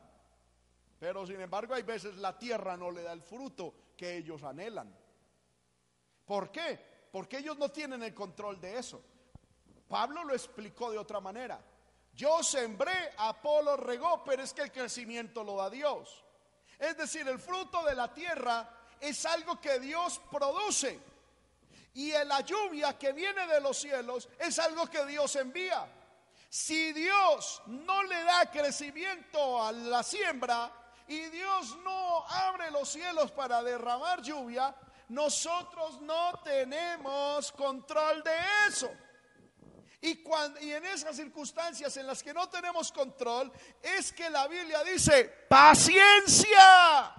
[0.99, 4.95] pero sin embargo hay veces la tierra no le da el fruto que ellos anhelan.
[6.27, 6.79] ¿Por qué?
[7.13, 9.03] Porque ellos no tienen el control de eso.
[9.89, 11.61] Pablo lo explicó de otra manera.
[12.13, 16.25] Yo sembré, Apolo regó, pero es que el crecimiento lo da Dios.
[16.79, 18.69] Es decir, el fruto de la tierra
[19.01, 20.99] es algo que Dios produce.
[21.95, 25.87] Y la lluvia que viene de los cielos es algo que Dios envía.
[26.49, 30.71] Si Dios no le da crecimiento a la siembra
[31.09, 34.75] y Dios no abre los cielos para derramar lluvia,
[35.09, 38.37] nosotros no tenemos control de
[38.69, 38.91] eso.
[40.01, 43.51] Y, cuando, y en esas circunstancias en las que no tenemos control,
[43.83, 47.13] es que la Biblia dice, paciencia.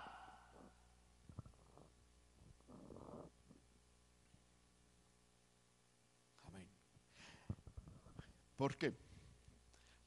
[8.56, 8.94] ¿Por qué?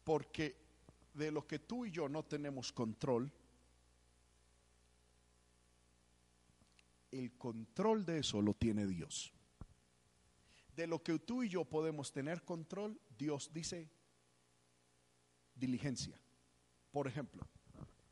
[0.03, 0.57] Porque
[1.15, 3.31] de lo que tú y yo no tenemos control,
[7.11, 9.33] el control de eso lo tiene Dios.
[10.77, 13.91] De lo que tú y yo podemos tener control, Dios dice
[15.55, 16.19] diligencia.
[16.91, 17.47] Por ejemplo,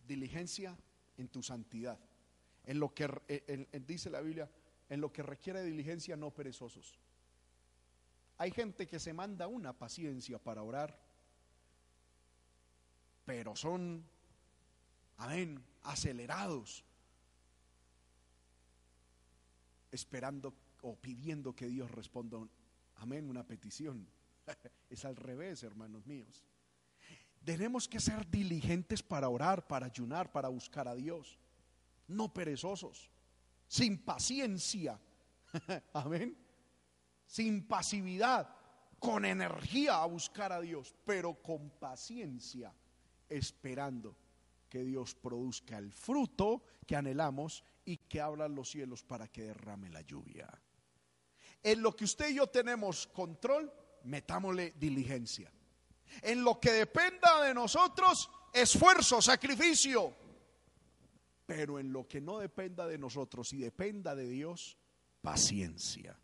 [0.07, 0.77] diligencia
[1.17, 1.99] en tu santidad.
[2.65, 3.09] En lo que
[3.87, 4.51] dice la Biblia,
[4.89, 6.99] en lo que requiere diligencia, no perezosos.
[8.37, 11.01] Hay gente que se manda una paciencia para orar,
[13.25, 14.05] pero son,
[15.17, 16.85] amén, acelerados,
[19.91, 22.39] esperando o pidiendo que Dios responda,
[22.97, 24.09] amén, una petición.
[24.91, 26.45] es al revés, hermanos míos.
[27.45, 31.39] Tenemos que ser diligentes para orar, para ayunar, para buscar a Dios.
[32.07, 33.11] No perezosos,
[33.67, 35.01] sin paciencia.
[35.93, 36.37] Amén.
[37.27, 38.55] Sin pasividad,
[38.99, 42.75] con energía a buscar a Dios, pero con paciencia,
[43.29, 44.17] esperando
[44.69, 47.65] que Dios produzca el fruto que anhelamos
[48.09, 50.49] que abra los cielos para que derrame la lluvia.
[51.63, 53.73] En lo que usted y yo tenemos control,
[54.05, 55.53] metámosle diligencia.
[56.23, 60.17] En lo que dependa de nosotros, esfuerzo, sacrificio.
[61.47, 64.79] Pero en lo que no dependa de nosotros y dependa de Dios,
[65.21, 66.19] paciencia.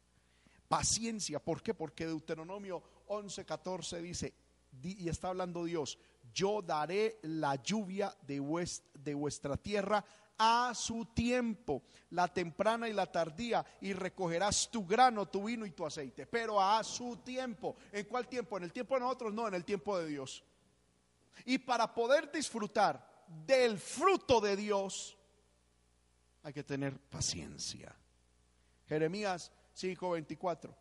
[0.68, 1.74] Paciencia, ¿por qué?
[1.74, 4.34] Porque Deuteronomio 11:14 dice,
[4.82, 5.98] y está hablando Dios,
[6.32, 8.42] yo daré la lluvia de,
[8.94, 10.04] de vuestra tierra
[10.38, 15.70] a su tiempo, la temprana y la tardía, y recogerás tu grano, tu vino y
[15.70, 17.76] tu aceite, pero a su tiempo.
[17.92, 18.56] ¿En cuál tiempo?
[18.56, 19.32] ¿En el tiempo de nosotros?
[19.32, 20.44] No, en el tiempo de Dios.
[21.44, 25.16] Y para poder disfrutar del fruto de Dios,
[26.42, 27.94] hay que tener paciencia.
[28.86, 30.74] Jeremías 5:24.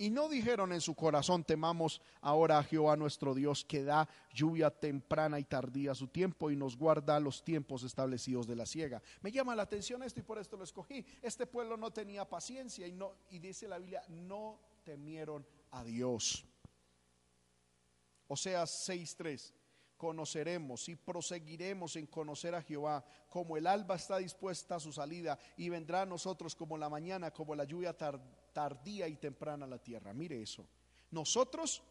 [0.00, 4.70] Y no dijeron en su corazón, temamos ahora a Jehová nuestro Dios, que da lluvia
[4.70, 9.02] temprana y tardía a su tiempo y nos guarda los tiempos establecidos de la siega.
[9.22, 11.04] Me llama la atención esto y por esto lo escogí.
[11.20, 16.46] Este pueblo no tenía paciencia y, no, y dice la Biblia, no temieron a Dios.
[18.28, 19.52] O sea, 6.3
[19.96, 25.36] conoceremos y proseguiremos en conocer a Jehová, como el alba está dispuesta a su salida
[25.56, 28.37] y vendrá a nosotros como la mañana, como la lluvia tardía
[29.06, 30.12] y temprana la tierra.
[30.12, 30.66] Mire eso.
[31.10, 31.82] Nosotros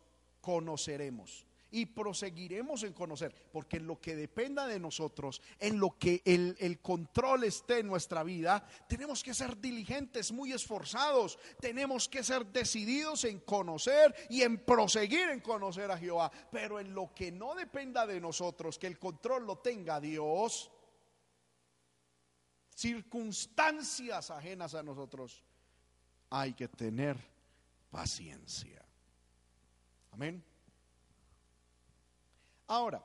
[0.42, 6.22] conoceremos y proseguiremos en conocer, porque en lo que dependa de nosotros, en lo que
[6.24, 12.24] el, el, control esté en nuestra vida, tenemos que ser diligentes, muy esforzados, tenemos que
[12.24, 17.32] ser decididos en conocer y en proseguir en conocer a Jehová, pero en lo que
[17.34, 20.72] no dependa de nosotros, que el control lo tenga Dios,
[22.78, 25.44] circunstancias ajenas a nosotros,
[26.30, 27.18] hay que tener
[27.90, 28.84] paciencia.
[30.12, 30.44] Amén.
[32.68, 33.04] Ahora,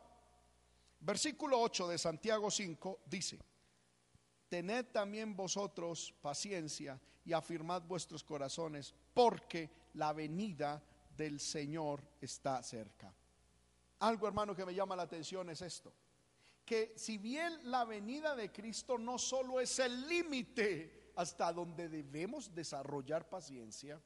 [1.01, 3.39] versículo 8 de Santiago 5 dice,
[4.49, 10.83] tened también vosotros paciencia y afirmad vuestros corazones, porque la venida
[11.17, 13.15] del Señor está cerca.
[14.01, 15.93] Algo, hermano, que me llama la atención es esto,
[16.65, 22.55] que si bien la venida de Cristo no solo es el límite hasta donde debemos
[22.55, 24.01] desarrollar paciencia,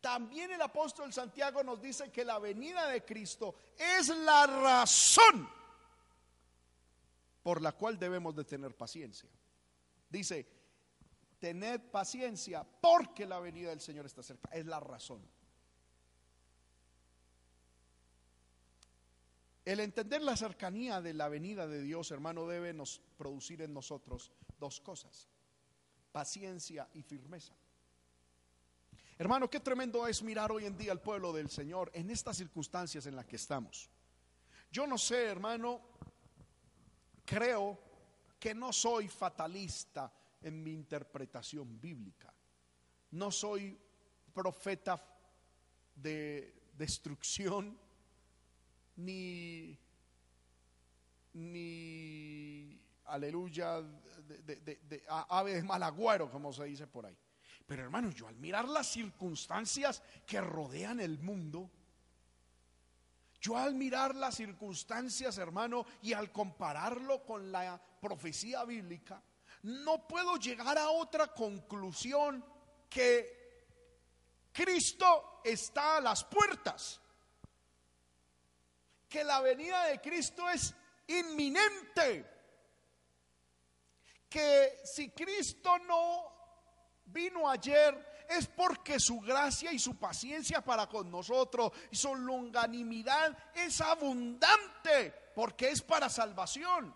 [0.00, 5.48] también el apóstol Santiago nos dice que la venida de Cristo es la razón
[7.42, 9.30] por la cual debemos de tener paciencia.
[10.08, 10.46] Dice,
[11.38, 14.50] tened paciencia porque la venida del Señor está cerca.
[14.52, 15.22] Es la razón.
[19.64, 24.32] El entender la cercanía de la venida de Dios, hermano, debe nos producir en nosotros
[24.58, 25.28] dos cosas,
[26.12, 27.54] paciencia y firmeza.
[29.18, 33.06] Hermano, qué tremendo es mirar hoy en día al pueblo del Señor en estas circunstancias
[33.06, 33.90] en las que estamos.
[34.70, 35.80] Yo no sé, hermano,
[37.24, 37.78] creo
[38.38, 42.32] que no soy fatalista en mi interpretación bíblica.
[43.12, 43.78] No soy
[44.32, 45.02] profeta
[45.94, 47.78] de destrucción
[48.96, 49.78] ni
[51.34, 52.81] ni
[53.12, 57.16] aleluya de, de ave de mal agüero como se dice por ahí.
[57.66, 61.70] Pero hermanos, yo al mirar las circunstancias que rodean el mundo,
[63.40, 69.22] yo al mirar las circunstancias, hermano, y al compararlo con la profecía bíblica,
[69.62, 72.44] no puedo llegar a otra conclusión
[72.88, 73.42] que
[74.52, 77.00] Cristo está a las puertas,
[79.08, 80.74] que la venida de Cristo es
[81.06, 82.41] inminente,
[84.32, 86.32] que si Cristo no
[87.04, 93.36] vino ayer, es porque su gracia y su paciencia para con nosotros y su longanimidad
[93.54, 96.94] es abundante, porque es para salvación.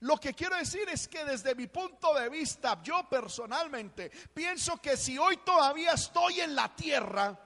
[0.00, 4.96] Lo que quiero decir es que desde mi punto de vista, yo personalmente pienso que
[4.96, 7.38] si hoy todavía estoy en la tierra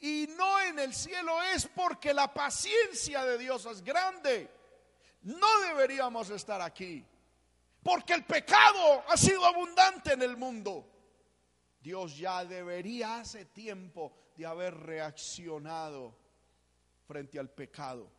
[0.00, 4.50] y no en el cielo es porque la paciencia de Dios es grande.
[5.22, 7.04] No deberíamos estar aquí.
[7.82, 10.86] Porque el pecado ha sido abundante en el mundo.
[11.80, 16.16] Dios ya debería hace tiempo de haber reaccionado
[17.06, 18.12] frente al pecado.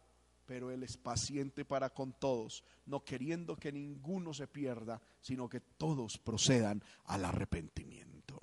[0.45, 5.61] Pero Él es paciente para con todos, no queriendo que ninguno se pierda, sino que
[5.61, 8.39] todos procedan al arrepentimiento.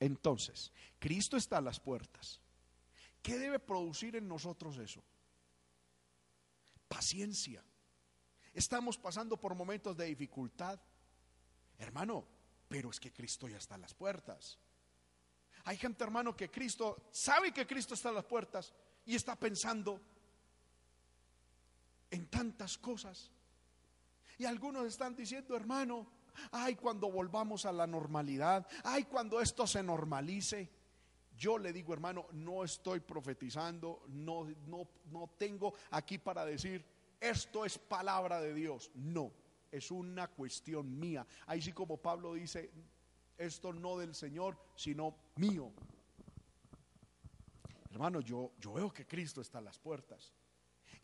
[0.00, 2.40] Entonces, Cristo está a las puertas.
[3.22, 5.04] ¿Qué debe producir en nosotros eso?
[6.88, 7.62] Paciencia
[8.54, 10.80] estamos pasando por momentos de dificultad.
[11.76, 12.24] Hermano,
[12.68, 14.58] pero es que Cristo ya está a las puertas.
[15.64, 18.72] Hay gente, hermano, que Cristo sabe que Cristo está a las puertas
[19.04, 20.00] y está pensando
[22.10, 23.30] en tantas cosas.
[24.38, 26.06] Y algunos están diciendo, hermano,
[26.52, 30.70] ay, cuando volvamos a la normalidad, ay, cuando esto se normalice.
[31.36, 36.84] Yo le digo, hermano, no estoy profetizando, no, no, no tengo aquí para decir,
[37.30, 38.90] esto es palabra de Dios.
[38.94, 39.32] No,
[39.70, 41.26] es una cuestión mía.
[41.46, 42.70] Ahí sí como Pablo dice,
[43.38, 45.72] esto no del Señor, sino mío.
[47.90, 50.34] Hermano, yo, yo veo que Cristo está a las puertas.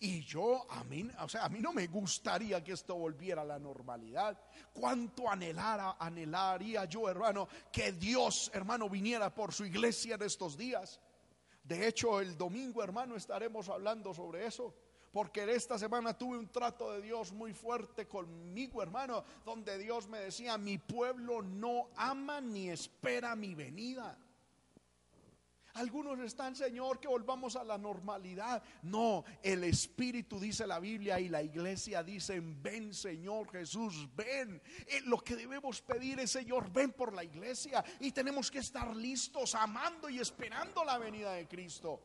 [0.02, 3.44] Y yo, a mí, o sea, a mí no me gustaría que esto volviera a
[3.44, 4.38] la normalidad.
[4.72, 11.00] Cuánto anhelara, anhelaría yo, hermano, que Dios, hermano, viniera por su iglesia en estos días.
[11.62, 14.74] De hecho, el domingo, hermano, estaremos hablando sobre eso.
[15.12, 20.20] Porque esta semana tuve un trato de Dios muy fuerte conmigo, hermano, donde Dios me
[20.20, 24.16] decía, mi pueblo no ama ni espera mi venida.
[25.74, 28.62] Algunos están, Señor, que volvamos a la normalidad.
[28.82, 34.60] No, el Espíritu dice la Biblia y la iglesia dicen, ven Señor Jesús, ven.
[34.86, 37.84] Eh, lo que debemos pedir es, Señor, ven por la iglesia.
[38.00, 42.00] Y tenemos que estar listos, amando y esperando la venida de Cristo.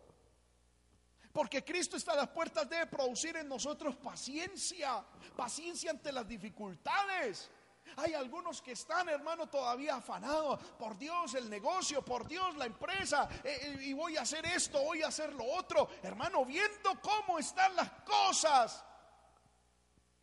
[1.36, 5.04] Porque Cristo está a las puertas, debe producir en nosotros paciencia,
[5.36, 7.52] paciencia ante las dificultades.
[7.98, 10.64] Hay algunos que están, hermano, todavía afanados.
[10.80, 13.28] Por Dios el negocio, por Dios la empresa.
[13.44, 15.90] Eh, eh, y voy a hacer esto, voy a hacer lo otro.
[16.04, 18.86] Hermano, viendo cómo están las cosas.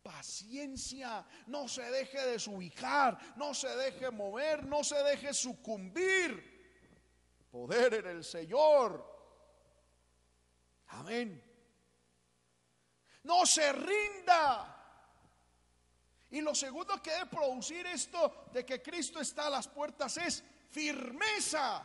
[0.01, 7.45] Paciencia, no se deje desubicar, no se deje mover, no se deje sucumbir.
[7.51, 9.12] Poder en el Señor.
[10.93, 11.41] Amén.
[13.23, 14.69] No se rinda.
[16.31, 20.43] Y lo segundo que debe producir esto de que Cristo está a las puertas es
[20.71, 21.83] firmeza.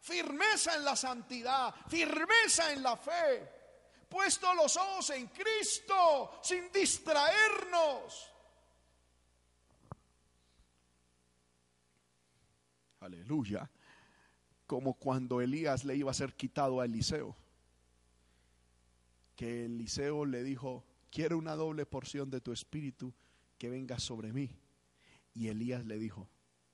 [0.00, 3.48] Firmeza en la santidad, firmeza en la fe.
[4.08, 8.32] Puesto los ojos en Cristo sin distraernos.
[13.00, 13.70] Aleluya.
[14.66, 17.41] Como cuando Elías le iba a ser quitado a Eliseo
[19.42, 23.12] que Eliseo le dijo, quiero una doble porción de tu espíritu
[23.58, 24.56] que venga sobre mí.
[25.34, 26.30] Y Elías le dijo,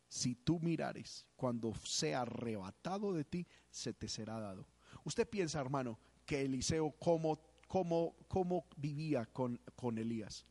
[0.07, 4.69] si tú mirares, cuando sea arrebatado de ti, se te será dado.
[5.03, 10.45] Usted piensa, hermano, que Eliseo cómo, cómo, cómo vivía con, con Elías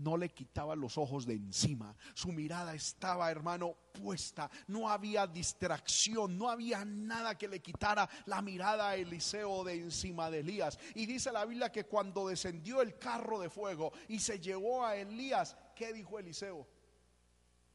[0.00, 1.94] no le quitaba los ojos de encima.
[2.14, 4.50] Su mirada estaba, hermano, puesta.
[4.66, 10.30] No había distracción, no había nada que le quitara la mirada a Eliseo de encima
[10.30, 10.78] de Elías.
[10.94, 14.96] Y dice la Biblia que cuando descendió el carro de fuego y se llevó a
[14.96, 16.66] Elías, ¿qué dijo Eliseo?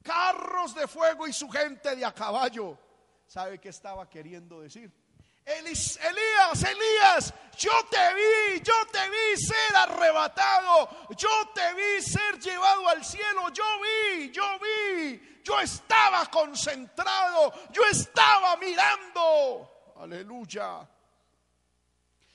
[0.02, 2.78] Carros de fuego y su gente de a caballo.
[3.28, 4.92] ¿Sabe qué estaba queriendo decir?
[5.46, 12.88] Elías, Elías, yo te vi, yo te vi ser arrebatado, yo te vi ser llevado
[12.90, 19.94] al cielo, yo vi, yo vi, yo estaba concentrado, yo estaba mirando.
[19.98, 20.90] Aleluya.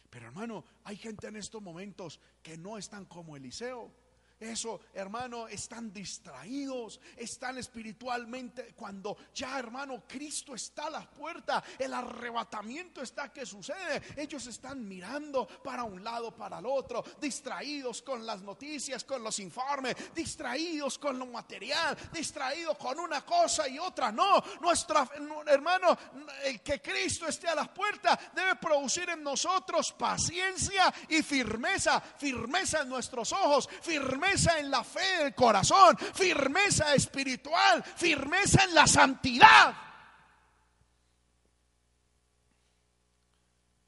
[0.08, 3.92] Pero hermano, hay gente en estos momentos que no están como Eliseo.
[4.41, 8.72] Eso, hermano, están distraídos, están espiritualmente.
[8.74, 14.01] Cuando ya, hermano, Cristo está a la puerta, el arrebatamiento está que sucede.
[14.16, 19.38] Ellos están mirando para un lado, para el otro, distraídos con las noticias, con los
[19.41, 24.11] informes, distraídos con lo material, distraídos con una cosa y otra.
[24.11, 25.07] No, nuestra
[25.49, 25.99] hermano,
[26.45, 32.80] el que Cristo esté a las puertas debe producir en nosotros paciencia y firmeza, firmeza
[32.80, 38.87] en nuestros ojos, firmeza firmeza en la fe del corazón, firmeza espiritual, firmeza en la
[38.87, 39.74] santidad.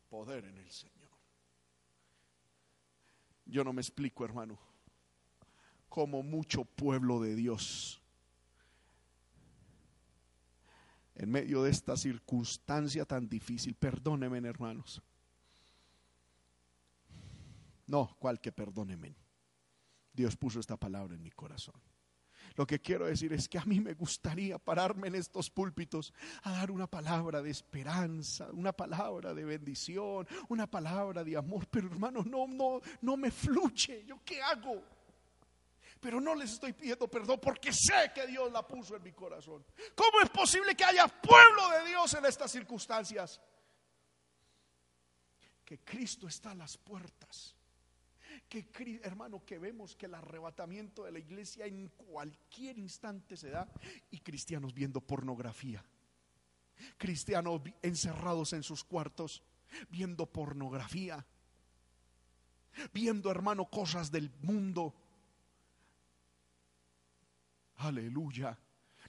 [0.08, 0.92] Poder en el Señor.
[3.46, 4.58] Yo no me explico, hermano,
[5.88, 7.98] como mucho pueblo de Dios
[11.14, 13.74] en medio de esta circunstancia tan difícil.
[13.74, 15.02] Perdónenme, hermanos.
[17.86, 19.21] No, cual que perdónenme.
[20.12, 21.80] Dios puso esta palabra en mi corazón.
[22.54, 26.52] Lo que quiero decir es que a mí me gustaría pararme en estos púlpitos a
[26.52, 32.22] dar una palabra de esperanza, una palabra de bendición, una palabra de amor, pero hermano,
[32.24, 34.04] no, no, no me fluche.
[34.04, 34.82] ¿Yo qué hago?
[36.02, 39.64] pero no les estoy pidiendo perdón porque sé que Dios la puso en mi corazón.
[39.94, 43.40] ¿Cómo es posible que haya pueblo de Dios en estas circunstancias?
[45.64, 47.54] Que Cristo está a las puertas.
[48.52, 53.66] Que hermano, que vemos que el arrebatamiento de la iglesia en cualquier instante se da
[54.10, 55.82] y cristianos viendo pornografía.
[56.98, 59.42] Cristianos encerrados en sus cuartos
[59.88, 61.24] viendo pornografía.
[62.92, 64.94] Viendo, hermano, cosas del mundo
[67.76, 68.58] Aleluya.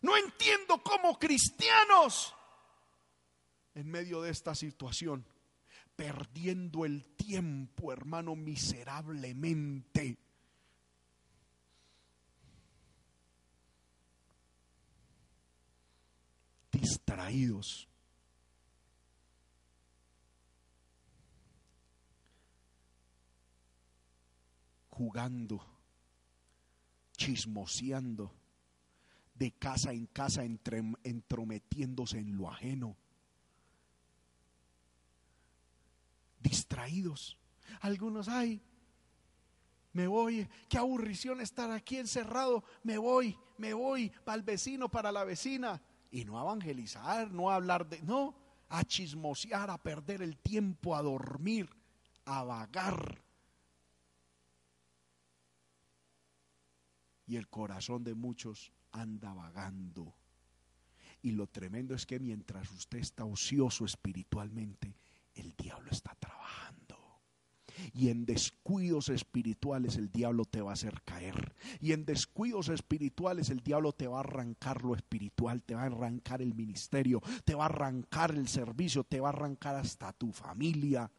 [0.04, 2.34] No entiendo cómo cristianos,
[3.76, 5.26] en medio de esta situación,
[5.96, 10.18] perdiendo el tiempo, hermano, miserablemente.
[16.72, 17.88] Distraídos.
[24.90, 25.66] Jugando,
[27.18, 28.32] chismoseando
[29.34, 32.96] de casa en casa entrometiéndose en lo ajeno.
[36.74, 37.38] Distraídos.
[37.82, 38.60] Algunos, ay,
[39.92, 45.12] me voy, qué aburrición estar aquí encerrado, me voy, me voy para el vecino, para
[45.12, 45.80] la vecina.
[46.10, 48.36] Y no evangelizar, no hablar de, no,
[48.70, 51.70] a chismosear, a perder el tiempo, a dormir,
[52.26, 53.24] a vagar.
[57.28, 60.16] Y el corazón de muchos anda vagando.
[61.22, 64.96] Y lo tremendo es que mientras usted está ocioso espiritualmente,
[65.36, 66.98] el diablo está trabajando.
[67.94, 71.56] Y en descuidos espirituales el diablo te va a hacer caer.
[71.80, 75.88] Y en descuidos espirituales el diablo te va a arrancar lo espiritual, te va a
[75.88, 80.32] arrancar el ministerio, te va a arrancar el servicio, te va a arrancar hasta tu
[80.32, 81.12] familia.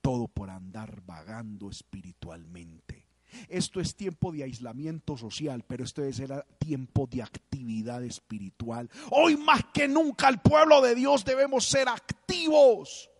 [0.00, 2.99] Todo por andar vagando espiritualmente.
[3.48, 6.22] Esto es tiempo de aislamiento social, pero esto es
[6.58, 8.90] tiempo de actividad espiritual.
[9.10, 13.10] Hoy más que nunca el pueblo de Dios debemos ser activos.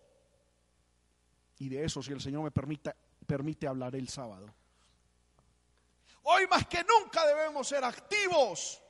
[1.59, 2.93] Y de eso, si el Señor me permite,
[3.27, 4.53] permite hablar el sábado.
[6.23, 8.81] Hoy más que nunca debemos ser activos.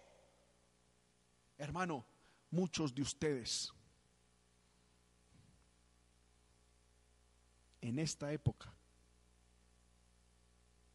[1.57, 2.05] Hermano,
[2.49, 3.73] muchos de ustedes
[7.81, 8.73] en esta época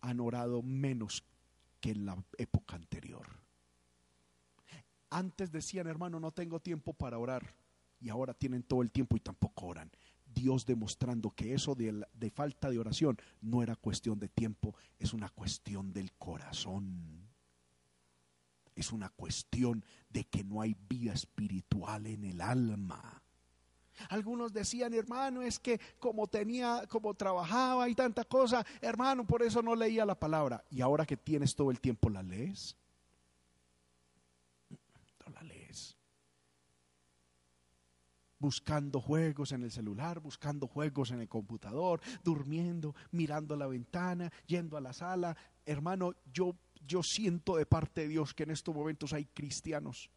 [0.07, 1.25] han orado menos
[1.81, 3.27] que en la época anterior.
[5.11, 7.55] Antes decían, hermano, no tengo tiempo para orar.
[8.01, 9.91] Y ahora tienen todo el tiempo y tampoco oran.
[10.27, 15.29] Dios demostrando que eso de, falta de oración no era cuestión de tiempo, es una
[15.31, 17.27] cuestión del corazón.
[18.75, 23.16] Es una cuestión de que no hay vida espiritual en el alma.
[24.09, 29.63] Algunos decían, hermano, es que como tenía, como trabajaba y tanta cosa, hermano, por eso
[29.63, 30.65] no leía la palabra.
[30.71, 32.77] Y ahora que tienes todo el tiempo, ¿la lees?
[34.71, 35.97] No la lees.
[38.39, 44.77] Buscando juegos en el celular, buscando juegos en el computador, durmiendo, mirando la ventana, yendo
[44.77, 45.37] a la sala.
[45.65, 50.11] Hermano, yo, yo siento de parte de Dios que en estos momentos hay cristianos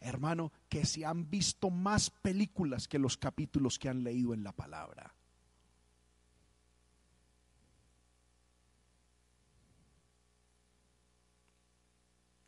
[0.00, 4.52] hermano, que se han visto más películas que los capítulos que han leído en la
[4.52, 5.14] palabra.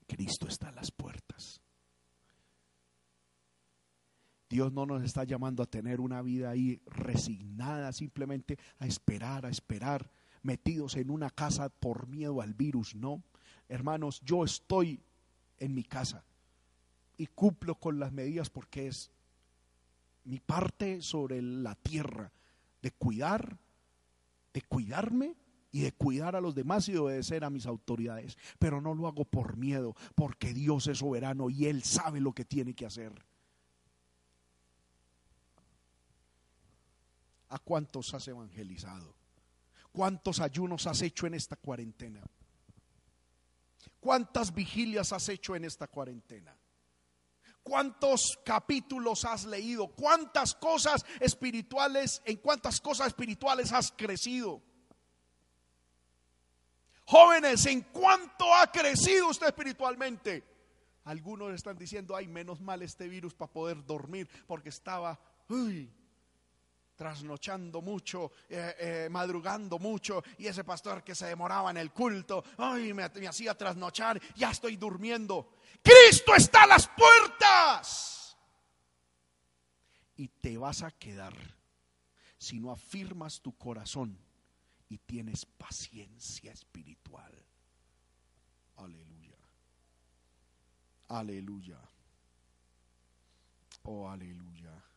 [0.07, 1.61] Cristo está a las puertas.
[4.48, 9.48] Dios no nos está llamando a tener una vida ahí resignada, simplemente a esperar, a
[9.48, 10.11] esperar,
[10.42, 13.22] metidos en una casa por miedo al virus, no.
[13.68, 15.03] Hermanos, yo estoy
[15.59, 16.26] en mi casa
[17.16, 19.10] y cumplo con las medidas porque es
[20.24, 22.32] mi parte sobre la tierra
[22.80, 23.58] de cuidar,
[24.52, 25.36] de cuidarme
[25.70, 28.36] y de cuidar a los demás y de obedecer a mis autoridades.
[28.58, 32.44] Pero no lo hago por miedo, porque Dios es soberano y Él sabe lo que
[32.44, 33.12] tiene que hacer.
[37.48, 39.14] ¿A cuántos has evangelizado?
[39.92, 42.22] ¿Cuántos ayunos has hecho en esta cuarentena?
[44.00, 46.56] ¿Cuántas vigilias has hecho en esta cuarentena?
[47.62, 49.88] ¿Cuántos capítulos has leído?
[49.88, 54.60] ¿Cuántas cosas espirituales, en cuántas cosas espirituales has crecido?
[57.04, 60.44] Jóvenes, ¿en cuánto ha crecido usted espiritualmente?
[61.04, 65.92] Algunos están diciendo, ay, menos mal este virus para poder dormir, porque estaba, uy,
[67.03, 72.44] trasnochando mucho, eh, eh, madrugando mucho, y ese pastor que se demoraba en el culto,
[72.59, 75.57] ay, me, me hacía trasnochar, ya estoy durmiendo.
[75.82, 78.36] Cristo está a las puertas.
[80.14, 81.34] Y te vas a quedar
[82.38, 84.16] si no afirmas tu corazón
[84.88, 87.34] y tienes paciencia espiritual.
[88.76, 89.38] Aleluya.
[91.09, 91.80] Aleluya.
[93.82, 94.91] Oh, aleluya.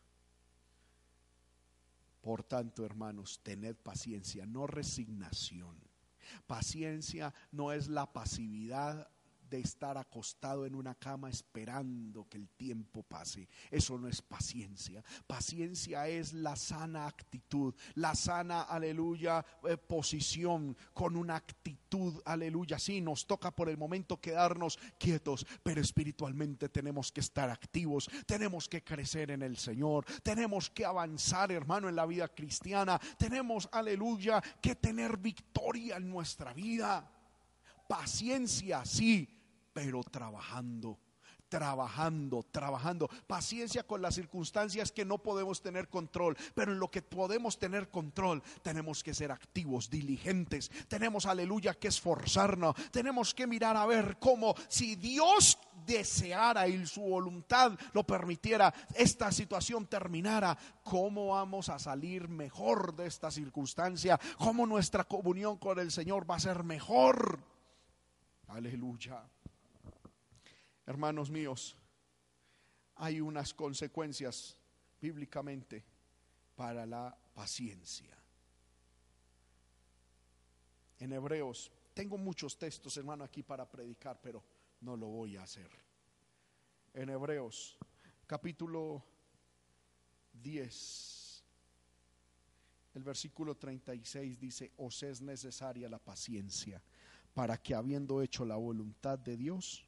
[2.26, 5.78] Por tanto, hermanos, tened paciencia, no resignación.
[6.48, 9.08] Paciencia no es la pasividad
[9.48, 13.48] de estar acostado en una cama esperando que el tiempo pase.
[13.70, 15.04] Eso no es paciencia.
[15.26, 22.78] Paciencia es la sana actitud, la sana, aleluya, eh, posición con una actitud, aleluya.
[22.78, 28.68] Sí, nos toca por el momento quedarnos quietos, pero espiritualmente tenemos que estar activos, tenemos
[28.68, 34.42] que crecer en el Señor, tenemos que avanzar, hermano, en la vida cristiana, tenemos, aleluya,
[34.60, 37.10] que tener victoria en nuestra vida.
[37.88, 39.35] Paciencia, sí,
[39.76, 40.98] pero trabajando
[41.48, 43.08] trabajando, trabajando.
[43.26, 47.88] Paciencia con las circunstancias que no podemos tener control, pero en lo que podemos tener
[47.88, 50.72] control tenemos que ser activos, diligentes.
[50.88, 52.74] Tenemos, aleluya, que esforzarnos.
[52.90, 59.30] Tenemos que mirar a ver cómo si Dios deseara y su voluntad lo permitiera, esta
[59.30, 65.92] situación terminara, cómo vamos a salir mejor de esta circunstancia, cómo nuestra comunión con el
[65.92, 67.38] Señor va a ser mejor.
[68.48, 69.22] Aleluya.
[70.86, 71.76] Hermanos míos,
[72.94, 74.56] hay unas consecuencias
[75.00, 75.84] bíblicamente
[76.54, 78.16] para la paciencia.
[80.98, 84.42] En Hebreos, tengo muchos textos, hermano, aquí para predicar, pero
[84.80, 85.70] no lo voy a hacer.
[86.94, 87.76] En Hebreos,
[88.26, 89.04] capítulo
[90.32, 91.44] 10,
[92.94, 96.82] el versículo 36 dice, os es necesaria la paciencia
[97.34, 99.85] para que habiendo hecho la voluntad de Dios,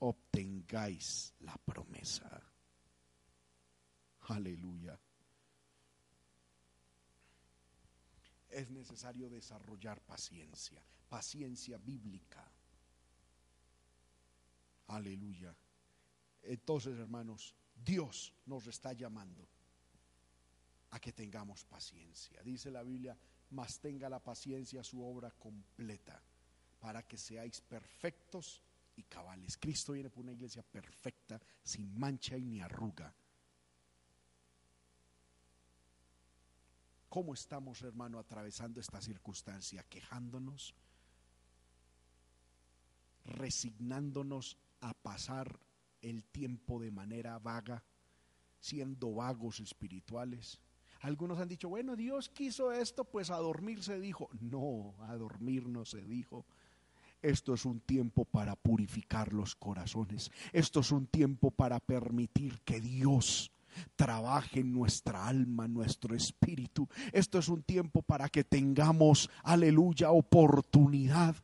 [0.00, 2.42] obtengáis la promesa.
[4.22, 4.98] Aleluya.
[8.48, 12.50] Es necesario desarrollar paciencia, paciencia bíblica.
[14.88, 15.54] Aleluya.
[16.42, 19.48] Entonces, hermanos, Dios nos está llamando
[20.90, 22.42] a que tengamos paciencia.
[22.42, 23.16] Dice la Biblia,
[23.50, 26.20] mas tenga la paciencia su obra completa,
[26.80, 28.62] para que seáis perfectos
[28.96, 29.56] y cabales.
[29.56, 33.14] Cristo viene por una iglesia perfecta, sin mancha y ni arruga.
[37.08, 39.82] ¿Cómo estamos, hermano, atravesando esta circunstancia?
[39.82, 40.74] ¿Quejándonos?
[43.24, 45.58] ¿Resignándonos a pasar
[46.02, 47.82] el tiempo de manera vaga?
[48.60, 50.60] ¿Siendo vagos espirituales?
[51.00, 54.28] Algunos han dicho, bueno, Dios quiso esto, pues a dormir se dijo.
[54.40, 56.46] No, a dormir no se dijo.
[57.22, 60.30] Esto es un tiempo para purificar los corazones.
[60.52, 63.50] Esto es un tiempo para permitir que Dios
[63.96, 66.88] trabaje en nuestra alma, nuestro espíritu.
[67.12, 71.36] Esto es un tiempo para que tengamos, aleluya, oportunidad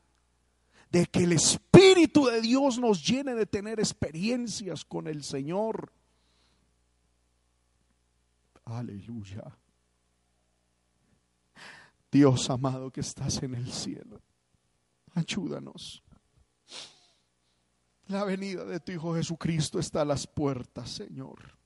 [0.90, 5.92] de que el Espíritu de Dios nos llene de tener experiencias con el Señor.
[8.64, 9.44] Aleluya.
[12.10, 14.20] Dios amado que estás en el cielo.
[15.16, 16.02] Ayúdanos.
[18.08, 21.56] La venida de tu Hijo Jesucristo está a las puertas, Señor.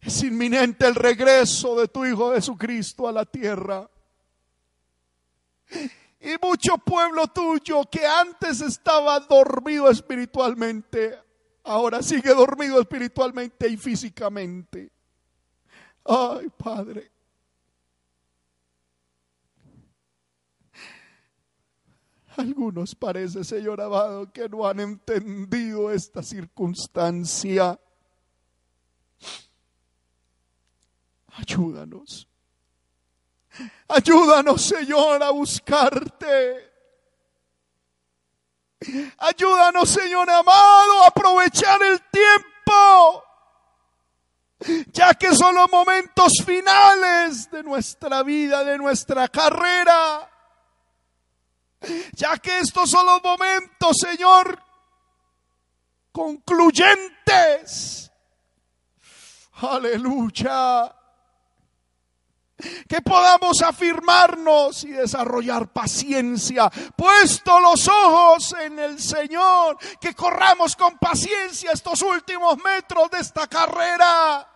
[0.00, 3.88] Es inminente el regreso de tu Hijo Jesucristo a la tierra.
[6.20, 11.18] Y mucho pueblo tuyo que antes estaba dormido espiritualmente,
[11.64, 14.90] ahora sigue dormido espiritualmente y físicamente.
[16.02, 17.13] Ay, Padre.
[22.36, 27.78] Algunos parece, Señor amado, que no han entendido esta circunstancia.
[31.28, 32.28] Ayúdanos.
[33.88, 36.72] Ayúdanos, Señor, a buscarte.
[39.18, 43.24] Ayúdanos, Señor amado, a aprovechar el tiempo.
[44.92, 50.30] ya que son los momentos finales de nuestra vida, de nuestra carrera,
[52.12, 54.62] ya que estos son los momentos, Señor,
[56.12, 58.10] concluyentes.
[59.54, 60.94] Aleluya
[62.88, 70.98] que podamos afirmarnos y desarrollar paciencia, puesto los ojos en el Señor, que corramos con
[70.98, 74.53] paciencia estos últimos metros de esta carrera.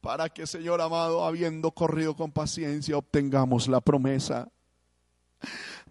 [0.00, 4.48] Para que, Señor amado, habiendo corrido con paciencia, obtengamos la promesa.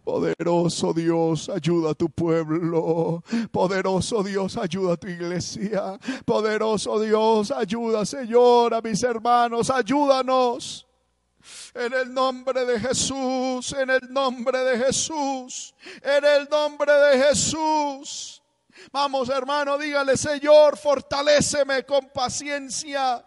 [0.07, 3.21] Poderoso Dios, ayuda a tu pueblo.
[3.51, 5.99] Poderoso Dios, ayuda a tu iglesia.
[6.23, 9.69] Poderoso Dios, ayuda, Señor, a mis hermanos.
[9.69, 10.87] Ayúdanos.
[11.73, 18.41] En el nombre de Jesús, en el nombre de Jesús, en el nombre de Jesús.
[18.93, 23.26] Vamos, hermano, dígale, Señor, fortaléceme con paciencia.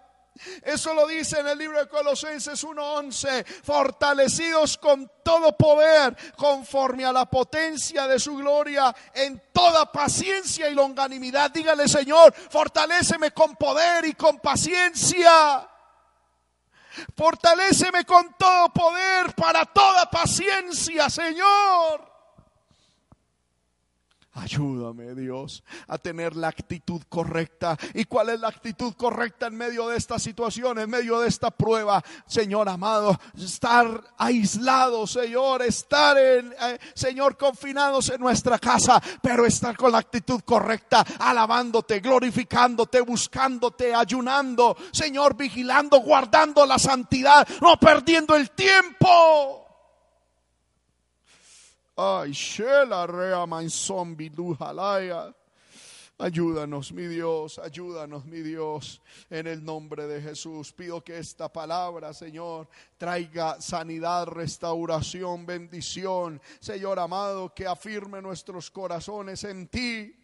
[0.62, 7.12] Eso lo dice en el libro de Colosenses 1:11, fortalecidos con todo poder conforme a
[7.12, 11.51] la potencia de su gloria en toda paciencia y longanimidad.
[11.51, 15.66] Dígale, Señor, fortaléceme con poder y con paciencia.
[17.16, 22.10] Fortaléceme con todo poder para toda paciencia, Señor.
[24.33, 27.76] Ayúdame, Dios, a tener la actitud correcta.
[27.95, 31.51] ¿Y cuál es la actitud correcta en medio de esta situación, en medio de esta
[31.51, 32.01] prueba?
[32.26, 39.76] Señor amado, estar aislados, Señor, estar en, eh, Señor, confinados en nuestra casa, pero estar
[39.76, 48.37] con la actitud correcta, alabándote, glorificándote, buscándote, ayunando, Señor, vigilando, guardando la santidad, no perdiendo
[48.37, 49.60] el tiempo.
[52.03, 52.32] Ay,
[53.07, 53.46] Rea.
[56.18, 60.72] Ayúdanos, mi Dios, ayúdanos, mi Dios, en el nombre de Jesús.
[60.72, 66.40] Pido que esta palabra, Señor, traiga sanidad, restauración, bendición.
[66.59, 70.20] Señor amado, que afirme nuestros corazones en ti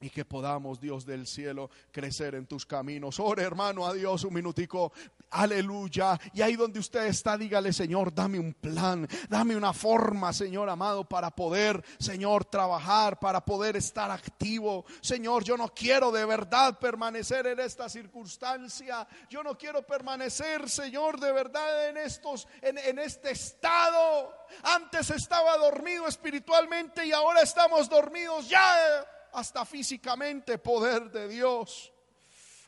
[0.00, 3.18] y que podamos, Dios del cielo, crecer en tus caminos.
[3.18, 4.92] Ore, hermano, a Dios un minutico.
[5.30, 6.18] Aleluya.
[6.32, 11.04] Y ahí donde usted está, dígale, Señor, dame un plan, dame una forma, Señor amado,
[11.04, 14.84] para poder, Señor, trabajar, para poder estar activo.
[15.00, 19.06] Señor, yo no quiero de verdad permanecer en esta circunstancia.
[19.28, 24.32] Yo no quiero permanecer, Señor, de verdad en estos, en, en este estado.
[24.62, 29.04] Antes estaba dormido espiritualmente y ahora estamos dormidos ya
[29.38, 31.92] hasta físicamente poder de Dios.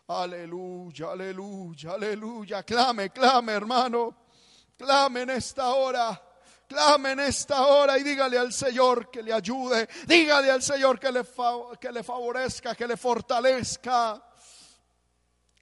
[0.06, 2.62] Aleluya, aleluya, aleluya.
[2.62, 4.16] Clame, clame, hermano.
[4.76, 6.20] Clame en esta hora.
[6.66, 9.88] Clame en esta hora y dígale al Señor que le ayude.
[10.06, 11.24] Dígale al Señor que le,
[11.80, 14.22] que le favorezca, que le fortalezca.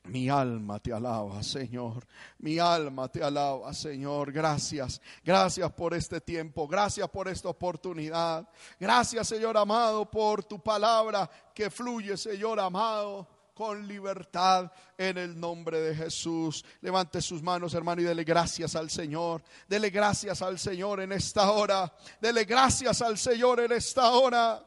[0.09, 2.07] Mi alma te alaba, Señor.
[2.39, 4.33] Mi alma te alaba, Señor.
[4.33, 5.03] Gracias.
[5.23, 6.67] Gracias por este tiempo.
[6.67, 8.49] Gracias por esta oportunidad.
[8.81, 13.29] Gracias, Señor amado, por tu palabra que fluye, Señor amado
[13.59, 16.65] con libertad en el nombre de Jesús.
[16.81, 19.43] Levante sus manos, hermano, y dele gracias al Señor.
[19.67, 21.93] Dele gracias al Señor en esta hora.
[22.21, 24.65] Dele gracias al Señor en esta hora.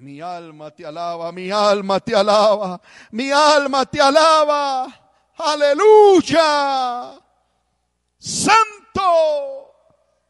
[0.00, 2.80] Mi alma te alaba, mi alma te alaba,
[3.10, 4.86] mi alma te alaba.
[5.36, 7.20] Aleluya.
[8.18, 9.72] Santo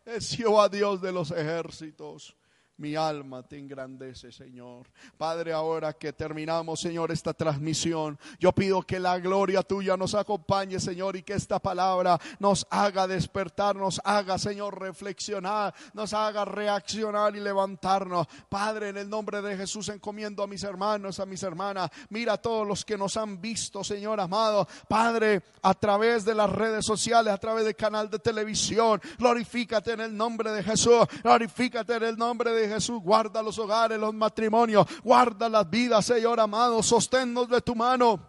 [0.05, 2.37] es Jehová Dios de los ejércitos.
[2.81, 4.89] Mi alma te engrandece, Señor.
[5.19, 10.81] Padre, ahora que terminamos, Señor, esta transmisión, yo pido que la gloria tuya nos acompañe,
[10.81, 17.37] Señor, y que esta palabra nos haga despertar, nos haga, Señor, reflexionar, nos haga reaccionar
[17.37, 18.27] y levantarnos.
[18.49, 21.91] Padre, en el nombre de Jesús encomiendo a mis hermanos, a mis hermanas.
[22.09, 24.67] Mira a todos los que nos han visto, Señor amado.
[24.89, 30.01] Padre, a través de las redes sociales, a través del canal de televisión, glorifícate en
[30.01, 34.87] el nombre de Jesús, glorifícate en el nombre de Jesús, guarda los hogares, los matrimonios,
[35.03, 38.29] guarda las vidas, Señor amado, sosténnos de tu mano.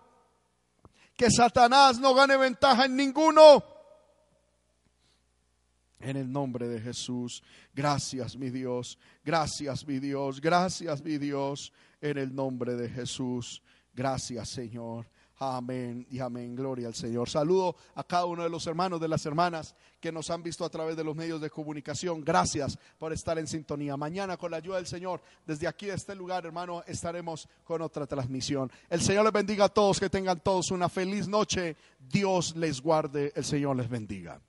[1.15, 3.63] Que Satanás no gane ventaja en ninguno.
[5.99, 11.71] En el nombre de Jesús, gracias mi Dios, gracias mi Dios, gracias mi Dios,
[12.01, 13.61] en el nombre de Jesús,
[13.93, 15.07] gracias Señor.
[15.43, 16.55] Amén y amén.
[16.55, 17.27] Gloria al Señor.
[17.27, 20.69] Saludo a cada uno de los hermanos, de las hermanas que nos han visto a
[20.69, 22.23] través de los medios de comunicación.
[22.23, 23.97] Gracias por estar en sintonía.
[23.97, 28.05] Mañana, con la ayuda del Señor, desde aquí, de este lugar, hermano, estaremos con otra
[28.05, 28.71] transmisión.
[28.87, 31.75] El Señor les bendiga a todos, que tengan todos una feliz noche.
[31.97, 34.39] Dios les guarde, el Señor les bendiga.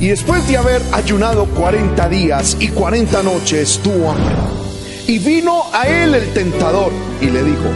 [0.00, 4.63] Y después de haber ayunado 40 días y 40 noches, tuvo.
[5.06, 6.90] Y vino a él el tentador
[7.20, 7.70] y le dijo,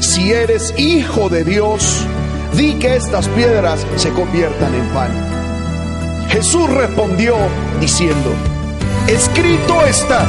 [0.00, 2.04] si eres hijo de Dios,
[2.54, 5.10] di que estas piedras se conviertan en pan.
[6.28, 7.36] Jesús respondió
[7.80, 8.32] diciendo,
[9.06, 10.26] escrito está,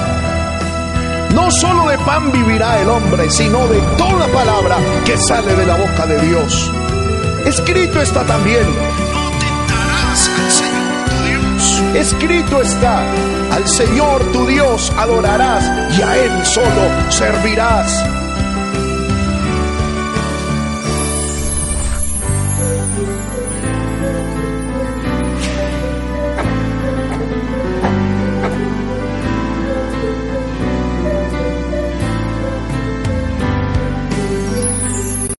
[1.34, 5.76] no solo de pan vivirá el hombre, sino de toda palabra que sale de la
[5.76, 6.72] boca de Dios.
[7.47, 8.66] Escrito está también,
[11.96, 13.06] Escrito está,
[13.52, 15.64] al Señor tu Dios adorarás
[15.98, 18.22] y a Él solo servirás.